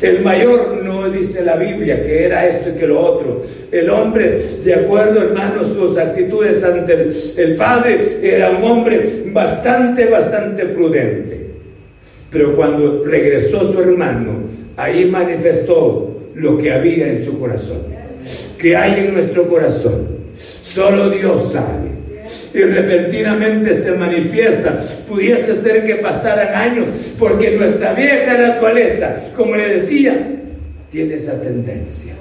[0.00, 3.42] El mayor no dice la Biblia que era esto y que lo otro.
[3.70, 9.02] El hombre, de acuerdo, hermanos, sus actitudes ante el, el padre, era un hombre
[9.32, 11.46] bastante, bastante prudente.
[12.30, 14.42] Pero cuando regresó su hermano,
[14.76, 17.82] ahí manifestó lo que había en su corazón,
[18.58, 20.06] que hay en nuestro corazón.
[20.36, 21.91] Solo Dios sabe.
[22.54, 24.78] Y repentinamente se manifiesta.
[25.08, 26.88] Pudiese ser que pasaran años,
[27.18, 30.14] porque nuestra vieja naturaleza, como le decía,
[30.90, 32.12] tiene esa tendencia.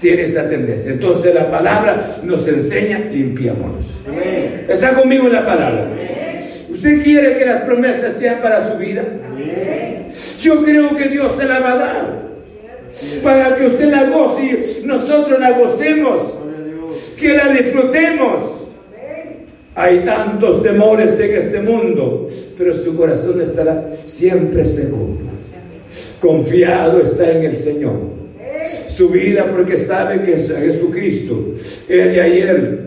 [0.00, 0.92] Tiene esa tendencia.
[0.92, 3.84] Entonces la palabra nos enseña, limpiémonos.
[4.68, 5.88] ¿Está conmigo en la palabra?
[6.68, 9.04] ¿Usted quiere que las promesas sean para su vida?
[10.40, 12.26] Yo creo que Dios se la va a dar
[13.22, 14.42] para que usted la goce
[14.82, 16.20] y nosotros la gocemos,
[17.18, 18.65] que la disfrutemos.
[19.76, 22.26] Hay tantos temores en este mundo,
[22.58, 25.18] pero su corazón estará siempre seguro.
[26.20, 28.16] Confiado está en el Señor.
[28.88, 31.52] Su vida porque sabe que es Jesucristo,
[31.88, 32.80] el de ayer,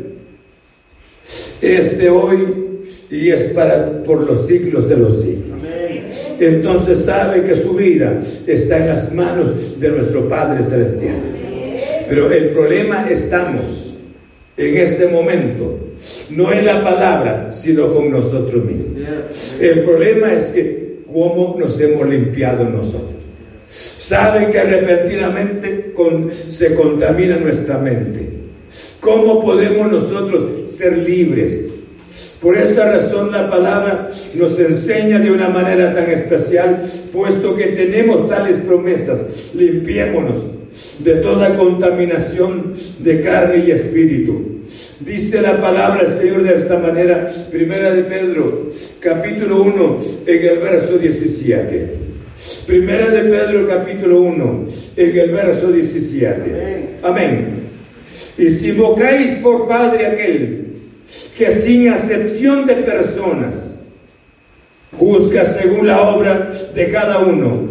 [1.61, 5.49] es de hoy y es para por los siglos de los siglos
[6.39, 11.17] entonces sabe que su vida está en las manos de nuestro Padre Celestial.
[12.07, 13.88] Pero el problema estamos
[14.59, 15.79] en este momento,
[16.31, 18.97] no en la palabra, sino con nosotros mismos.
[19.59, 23.23] El problema es que cómo nos hemos limpiado nosotros.
[23.69, 25.93] Sabe que repentinamente
[26.49, 28.19] se contamina nuestra mente.
[28.99, 31.65] ¿Cómo podemos nosotros ser libres?
[32.41, 36.83] Por esa razón la palabra nos enseña de una manera tan especial,
[37.13, 40.58] puesto que tenemos tales promesas, limpiémonos
[40.99, 44.59] de toda contaminación de carne y espíritu.
[44.99, 49.97] Dice la palabra del Señor de esta manera, primera de Pedro, capítulo 1,
[50.27, 51.93] en el verso 17.
[52.67, 54.65] Primera de Pedro, capítulo 1,
[54.95, 56.99] en el verso 17.
[57.01, 57.59] Amén.
[58.37, 60.65] Y si invocáis por Padre aquel
[61.37, 63.81] que sin acepción de personas
[64.97, 67.68] juzga según la obra de cada uno,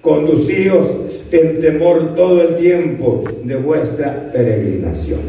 [0.00, 0.88] conducíos
[1.30, 5.20] en temor todo el tiempo de vuestra peregrinación.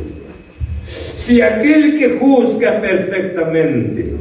[1.17, 4.13] Si aquel que juzga perfectamente,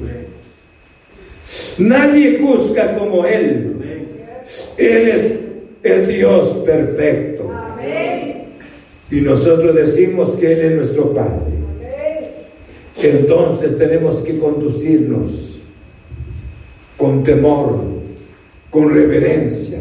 [1.78, 3.76] nadie juzga como Él,
[4.76, 5.32] Él es
[5.82, 7.50] el Dios perfecto.
[9.10, 11.58] Y nosotros decimos que Él es nuestro Padre.
[13.00, 15.60] Entonces tenemos que conducirnos
[16.96, 17.80] con temor,
[18.70, 19.78] con reverencia,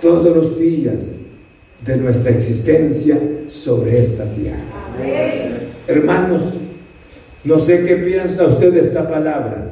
[0.00, 1.14] todos los días
[1.84, 4.58] de nuestra existencia sobre esta tierra.
[5.86, 6.42] Hermanos,
[7.44, 9.70] no sé qué piensa usted de esta palabra,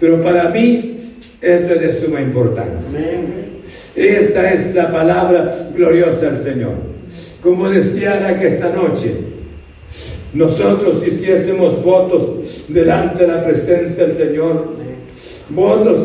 [0.00, 0.98] pero para mí
[1.40, 3.00] esto es de suma importancia.
[3.94, 6.74] Esta es la palabra gloriosa del Señor.
[7.42, 9.14] Como decía que esta noche,
[10.34, 14.81] nosotros hiciésemos votos delante de la presencia del Señor.
[15.54, 15.98] Votos,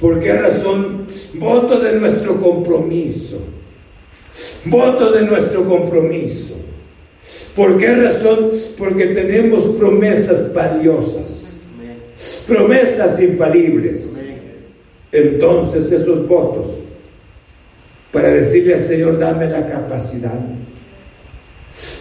[0.00, 1.06] ¿por qué razón?
[1.34, 3.38] Voto de nuestro compromiso.
[4.66, 6.54] Voto de nuestro compromiso.
[7.56, 8.50] ¿Por qué razón?
[8.78, 11.60] Porque tenemos promesas valiosas.
[12.46, 14.08] Promesas infalibles.
[15.10, 16.66] Entonces esos votos
[18.12, 20.38] para decirle al Señor, dame la capacidad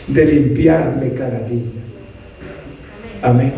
[0.08, 1.91] de limpiarme cada día.
[3.22, 3.54] Amén.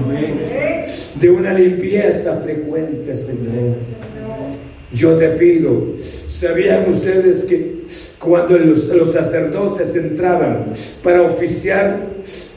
[1.15, 3.77] De una limpieza frecuente, Señor.
[4.91, 5.95] Yo te pido,
[6.27, 7.83] ¿sabían ustedes que
[8.19, 10.67] cuando los, sacerdotes entraban
[11.01, 11.99] para oficiar,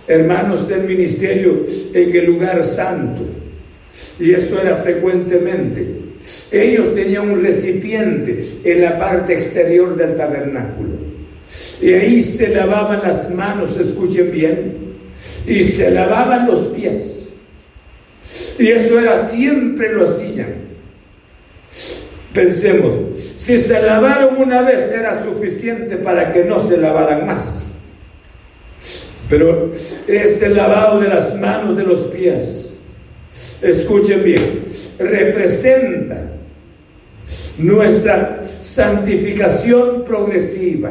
[0.07, 3.22] hermanos del ministerio, en el lugar santo,
[4.20, 5.86] y eso era frecuentemente,
[6.50, 10.90] ellos tenían un recipiente en la parte exterior del tabernáculo.
[11.80, 14.86] Y ahí se lavaban las manos, escuchen bien,
[15.47, 17.28] y se lavaban los pies.
[18.59, 20.66] Y eso era siempre lo hacían.
[22.32, 22.92] Pensemos,
[23.36, 27.62] si se lavaron una vez era suficiente para que no se lavaran más.
[29.28, 29.72] Pero
[30.07, 32.70] este lavado de las manos, de los pies,
[33.62, 34.64] escuchen bien,
[34.99, 36.30] representa
[37.59, 40.90] nuestra santificación progresiva,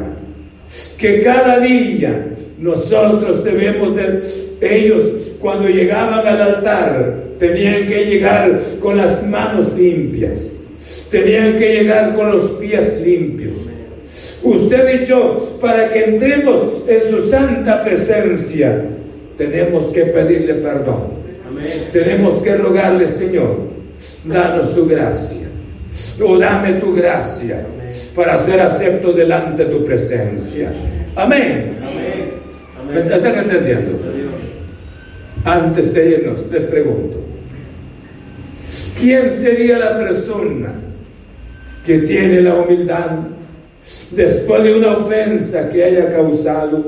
[0.97, 2.27] que cada día
[2.57, 4.21] nosotros debemos de,
[4.61, 10.41] ellos cuando llegaban al altar, tenían que llegar con las manos limpias,
[11.11, 13.55] tenían que llegar con los pies limpios.
[14.43, 18.85] Usted y yo, para que entremos en su santa presencia,
[19.37, 21.25] tenemos que pedirle perdón.
[21.91, 23.57] Tenemos que rogarle, Señor,
[24.25, 25.47] danos tu gracia.
[26.21, 27.65] O dame tu gracia
[28.15, 30.71] para ser acepto delante de tu presencia.
[31.15, 31.73] Amén.
[32.91, 34.24] ¿Me están entendiendo?
[35.45, 37.17] Antes de irnos, les pregunto,
[38.99, 40.73] ¿quién sería la persona
[41.85, 43.11] que tiene la humildad
[44.11, 46.83] después de una ofensa que haya causado?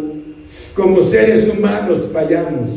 [0.73, 2.69] Como seres humanos fallamos,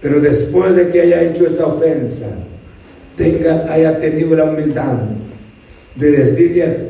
[0.00, 2.26] pero después de que haya hecho esta ofensa,
[3.16, 4.96] tenga, haya tenido la humildad
[5.96, 6.88] de decirles,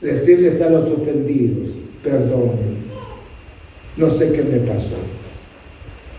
[0.00, 1.68] decirles a los ofendidos,
[2.02, 2.78] perdón
[3.98, 4.94] no sé qué me pasó,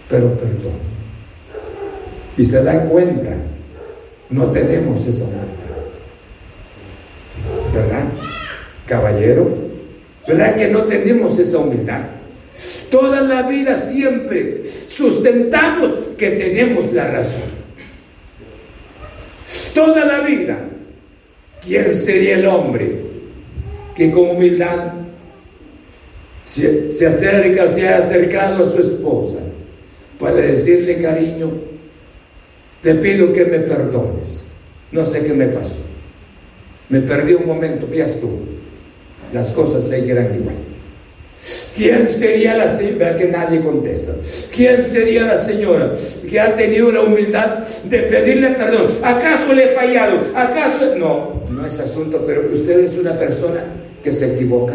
[0.09, 0.98] pero perdón.
[2.39, 3.31] Y se dan cuenta,
[4.29, 5.49] no tenemos esa humildad.
[7.73, 8.05] ¿Verdad?
[8.85, 9.57] Caballero,
[10.25, 11.99] ¿verdad que no tenemos esa humildad?
[12.89, 17.41] Toda la vida siempre sustentamos que tenemos la razón.
[19.75, 20.59] Toda la vida.
[21.61, 23.01] ¿Quién sería el hombre
[23.93, 24.93] que con humildad
[26.45, 29.39] se, se acerca, se ha acercado a su esposa
[30.17, 31.68] para decirle, cariño,
[32.81, 34.43] te pido que me perdones.
[34.91, 35.75] No sé qué me pasó.
[36.89, 38.39] Me perdí un momento, ya estuvo.
[39.33, 40.55] Las cosas seguirán igual.
[41.75, 44.13] ¿Quién sería la señora que nadie contesta?
[44.53, 45.93] ¿Quién sería la señora
[46.29, 48.87] que ha tenido la humildad de pedirle perdón?
[49.01, 50.19] ¿Acaso le he fallado?
[50.35, 50.95] ¿Acaso?
[50.97, 53.63] No, no es asunto, pero usted es una persona
[54.03, 54.73] que se equivoca.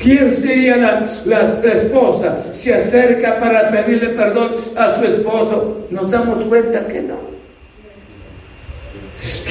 [0.00, 2.52] ¿Quién sería la, esposa?
[2.52, 5.86] Se acerca para pedirle perdón a su esposo.
[5.90, 7.18] Nos damos cuenta que no.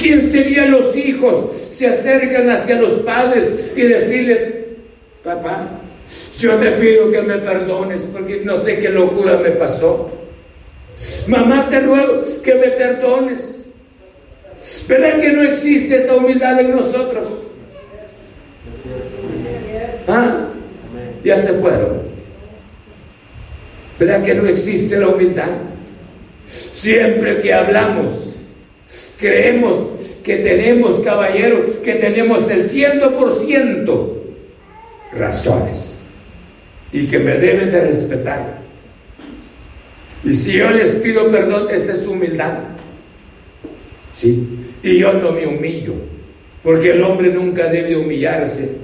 [0.00, 1.50] ¿Quién serían los hijos?
[1.70, 4.66] Se acercan hacia los padres y decirle,
[5.24, 5.68] papá,
[6.38, 10.10] yo te pido que me perdones porque no sé qué locura me pasó.
[11.26, 13.66] Mamá, te ruego que me perdones.
[14.86, 17.43] ¿Verdad que no existe esa humildad en nosotros?
[21.24, 22.02] Ya se fueron.
[23.98, 25.50] ¿Verdad que no existe la humildad?
[26.46, 28.36] Siempre que hablamos,
[29.18, 29.88] creemos
[30.22, 34.22] que tenemos, caballeros, que tenemos el ciento por ciento
[35.12, 35.98] razones
[36.92, 38.58] y que me deben de respetar.
[40.24, 42.58] Y si yo les pido perdón, esta es humildad.
[44.12, 44.46] ¿Sí?
[44.82, 45.94] Y yo no me humillo,
[46.62, 48.83] porque el hombre nunca debe humillarse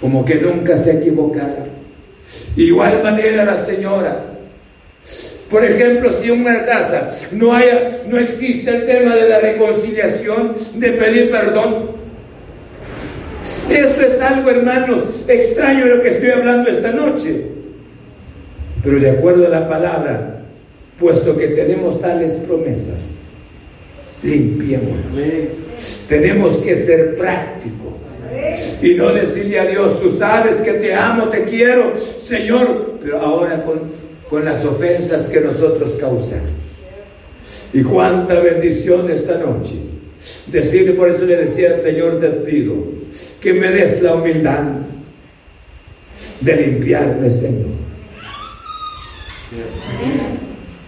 [0.00, 1.66] como que nunca se equivocara.
[2.56, 4.24] Igual manera la señora.
[5.50, 10.54] Por ejemplo, si en una casa no, haya, no existe el tema de la reconciliación,
[10.74, 11.90] de pedir perdón.
[13.70, 17.46] Esto es algo, hermanos, extraño de lo que estoy hablando esta noche.
[18.82, 20.42] Pero de acuerdo a la palabra,
[20.98, 23.14] puesto que tenemos tales promesas,
[24.22, 25.14] limpiémonos.
[26.08, 27.86] Tenemos que ser prácticos
[28.82, 33.64] y no decirle a Dios, tú sabes que te amo, te quiero, Señor, pero ahora
[33.64, 33.80] con,
[34.28, 36.50] con las ofensas que nosotros causamos.
[37.72, 39.74] Y cuánta bendición esta noche.
[40.46, 42.74] Decirle, por eso le decía al Señor, te pido
[43.40, 44.64] que me des la humildad
[46.40, 47.76] de limpiarme, Señor.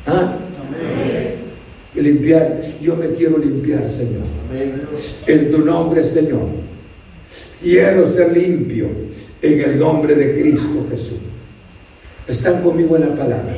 [0.07, 0.35] ¿Ah?
[1.95, 4.23] limpiar, yo me quiero limpiar, Señor.
[5.27, 6.49] En tu nombre, Señor.
[7.63, 8.87] Quiero ser limpio
[9.43, 11.19] en el nombre de Cristo Jesús.
[12.27, 13.57] Están conmigo en la palabra.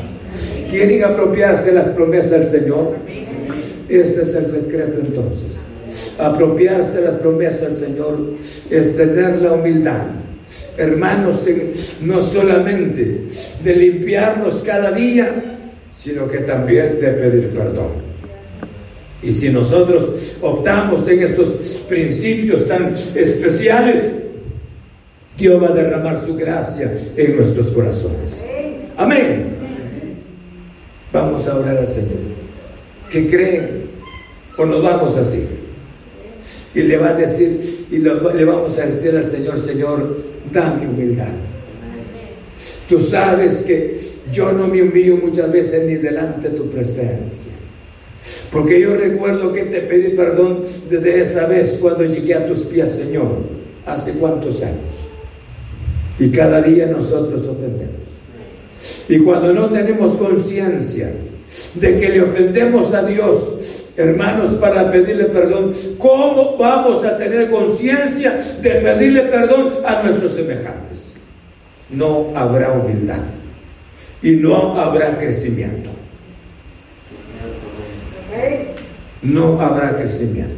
[0.71, 2.97] ¿Quieren apropiarse las promesas del Señor?
[3.89, 5.59] Este es el secreto entonces.
[6.19, 8.19] Apropiarse las promesas del Señor
[8.71, 10.07] es tener la humildad.
[10.77, 11.45] Hermanos,
[12.01, 13.25] no solamente
[13.63, 15.59] de limpiarnos cada día,
[15.97, 18.10] sino que también de pedir perdón.
[19.23, 21.49] Y si nosotros optamos en estos
[21.89, 24.11] principios tan especiales,
[25.37, 28.43] Dios va a derramar su gracia en nuestros corazones.
[28.97, 29.59] Amén.
[31.13, 32.19] Vamos a orar al Señor.
[33.11, 33.91] ¿Qué creen?
[34.57, 35.45] O nos vamos así.
[36.75, 40.17] Y le va a decir, y le vamos a decir al Señor, Señor,
[40.53, 41.33] dame humildad.
[42.89, 43.99] Tú sabes que
[44.33, 47.53] yo no me humillo muchas veces ni delante de tu presencia.
[48.53, 52.91] Porque yo recuerdo que te pedí perdón desde esa vez cuando llegué a tus pies,
[52.91, 53.39] Señor,
[53.87, 54.79] hace cuántos años.
[56.19, 58.01] Y cada día nosotros ofendemos.
[59.09, 61.13] Y cuando no tenemos conciencia
[61.75, 68.41] de que le ofendemos a Dios, hermanos, para pedirle perdón, ¿cómo vamos a tener conciencia
[68.63, 71.03] de pedirle perdón a nuestros semejantes?
[71.91, 73.21] No habrá humildad
[74.23, 75.91] y no habrá crecimiento.
[79.23, 80.55] No habrá crecimiento.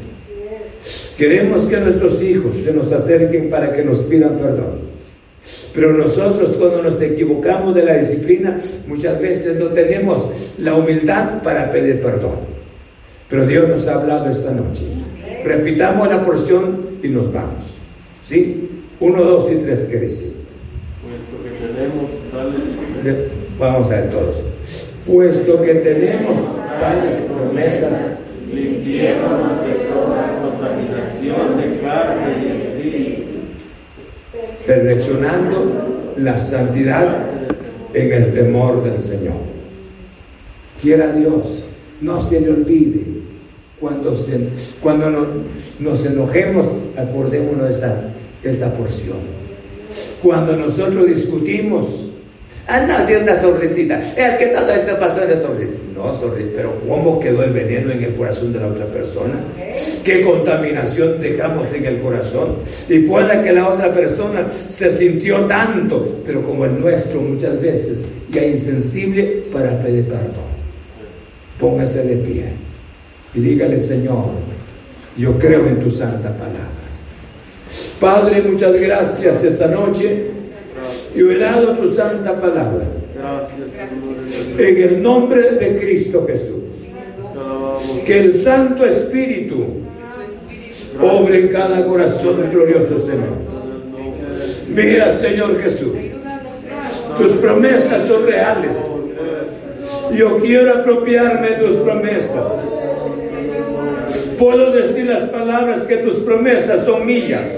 [1.16, 4.92] Queremos que nuestros hijos se nos acerquen para que nos pidan perdón.
[5.74, 11.70] Pero nosotros cuando nos equivocamos de la disciplina, muchas veces no tenemos la humildad para
[11.70, 12.36] pedir perdón.
[13.28, 14.82] Pero Dios nos ha hablado esta noche.
[15.44, 17.64] Repitamos la porción y nos vamos.
[18.22, 18.68] ¿Sí?
[19.00, 20.26] Uno, dos y tres, ¿qué dice?
[21.02, 23.16] Puesto que tenemos tales...
[23.58, 24.36] Vamos a ver todos.
[25.06, 26.36] Puesto que tenemos
[26.78, 28.04] tales promesas,
[28.52, 33.22] limpiémonos de toda contaminación de carne y espíritu
[34.66, 37.26] perfeccionando la santidad
[37.94, 39.34] en el temor del Señor.
[40.80, 41.64] Quiera Dios,
[42.00, 43.04] no se le olvide,
[43.80, 44.14] cuando,
[44.80, 45.10] cuando
[45.78, 46.66] nos, enojemos,
[46.96, 49.18] acordémonos de esta, esta porción.
[50.22, 52.08] Cuando nosotros discutimos,
[52.66, 53.98] Anda haciendo una sonrisita.
[53.98, 55.80] Es que todo esto pasó en la sonrisita.
[55.96, 56.52] No, sonrisita.
[56.56, 59.34] Pero ¿cómo quedó el veneno en el corazón de la otra persona?
[60.04, 62.56] ¿Qué contaminación dejamos en el corazón?
[62.88, 68.04] Y pueda que la otra persona se sintió tanto, pero como el nuestro muchas veces,
[68.30, 70.52] ya insensible para pedir perdón.
[71.58, 72.44] Póngase de pie
[73.34, 74.30] y dígale, Señor,
[75.16, 76.72] yo creo en tu santa palabra.
[78.00, 80.31] Padre, muchas gracias esta noche
[81.14, 82.84] y velado tu santa palabra.
[84.58, 86.62] En el nombre de Cristo Jesús.
[88.06, 89.64] Que el Santo Espíritu
[91.00, 93.52] obre en cada corazón glorioso Señor.
[94.68, 95.92] Mira, Señor Jesús,
[97.18, 98.76] tus promesas son reales.
[100.14, 102.54] Yo quiero apropiarme de tus promesas.
[104.38, 107.48] Puedo decir las palabras que tus promesas son mías.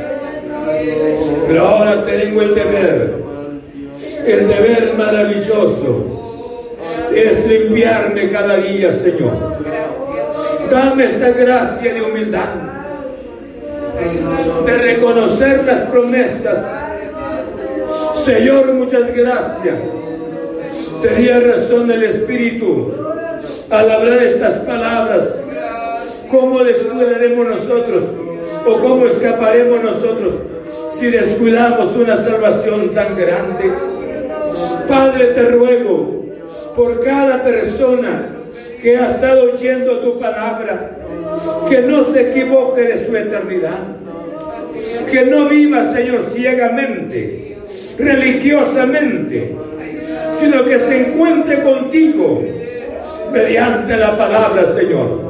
[1.46, 3.24] Pero ahora tengo el deber
[4.26, 6.24] el deber maravilloso
[7.14, 9.54] es limpiarme cada día, Señor.
[10.70, 12.48] Dame esa gracia de humildad,
[14.66, 16.66] de reconocer las promesas.
[18.16, 19.80] Señor, muchas gracias.
[21.02, 22.92] Tenía razón el Espíritu
[23.70, 25.38] al hablar estas palabras.
[26.30, 28.04] ¿Cómo descuidaremos nosotros?
[28.66, 30.32] ¿O cómo escaparemos nosotros
[30.92, 33.93] si descuidamos una salvación tan grande?
[34.94, 36.24] Padre, te ruego
[36.76, 38.28] por cada persona
[38.80, 40.98] que ha estado oyendo tu palabra,
[41.68, 43.80] que no se equivoque de su eternidad,
[45.10, 47.58] que no viva, Señor, ciegamente,
[47.98, 49.56] religiosamente,
[50.38, 52.44] sino que se encuentre contigo
[53.32, 55.24] mediante la palabra, Señor.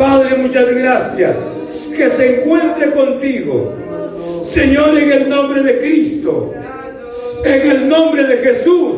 [0.00, 1.36] Padre, muchas gracias,
[1.96, 3.72] que se encuentre contigo,
[4.46, 6.54] Señor, en el nombre de Cristo
[7.44, 8.96] en el nombre de Jesús.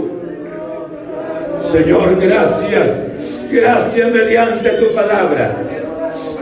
[1.70, 2.90] Señor, gracias.
[3.50, 5.56] Gracias mediante tu palabra.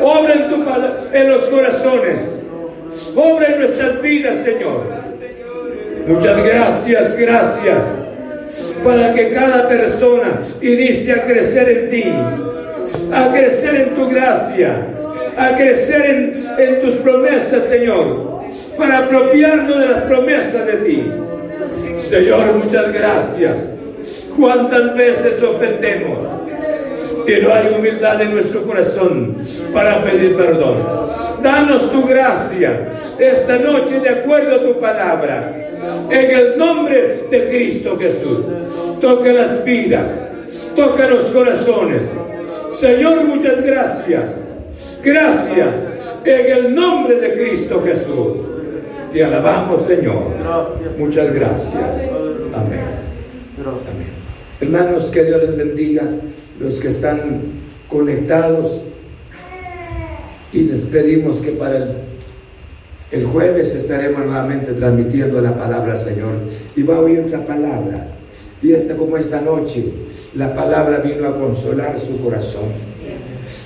[0.00, 0.64] Obra en, tu,
[1.12, 2.40] en los corazones.
[3.14, 4.86] Obra en nuestras vidas, Señor.
[6.06, 7.84] Muchas gracias, gracias.
[8.82, 12.04] Para que cada persona inicie a crecer en ti.
[13.12, 14.86] A crecer en tu gracia.
[15.36, 18.40] A crecer en, en tus promesas, Señor.
[18.76, 21.04] Para apropiarnos de las promesas de ti.
[22.10, 23.56] Señor, muchas gracias.
[24.36, 26.18] ¿Cuántas veces ofendemos?
[27.26, 29.36] y no hay humildad en nuestro corazón
[29.72, 30.82] para pedir perdón.
[31.42, 32.88] Danos tu gracia
[33.18, 35.70] esta noche de acuerdo a tu palabra.
[36.10, 38.40] En el nombre de Cristo Jesús.
[39.00, 40.08] Toca las vidas,
[40.74, 42.02] toca los corazones.
[42.74, 44.30] Señor, muchas gracias.
[45.04, 45.74] Gracias
[46.24, 48.59] en el nombre de Cristo Jesús.
[49.12, 50.36] Te alabamos, Señor.
[50.98, 51.74] Muchas gracias.
[52.54, 52.80] Amén.
[53.58, 54.20] Amén.
[54.60, 56.04] Hermanos, que Dios les bendiga,
[56.60, 57.42] los que están
[57.88, 58.82] conectados.
[60.52, 61.88] Y les pedimos que para el,
[63.10, 66.34] el jueves estaremos nuevamente transmitiendo la palabra, Señor.
[66.76, 68.08] Y va a oír otra palabra.
[68.62, 69.84] Y esta como esta noche,
[70.34, 72.68] la palabra vino a consolar su corazón.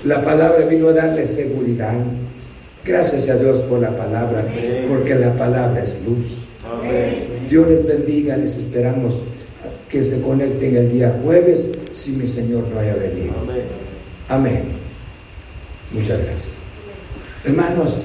[0.05, 1.95] La palabra vino a darle seguridad.
[2.85, 4.47] Gracias a Dios por la palabra,
[4.89, 6.27] porque la palabra es luz.
[7.49, 9.15] Dios les bendiga, les esperamos
[9.89, 13.33] que se conecten el día jueves si mi Señor no haya venido.
[14.29, 14.65] Amén.
[15.93, 16.53] Muchas gracias.
[17.45, 18.05] Hermanos,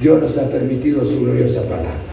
[0.00, 2.00] Dios nos ha permitido su gloriosa palabra.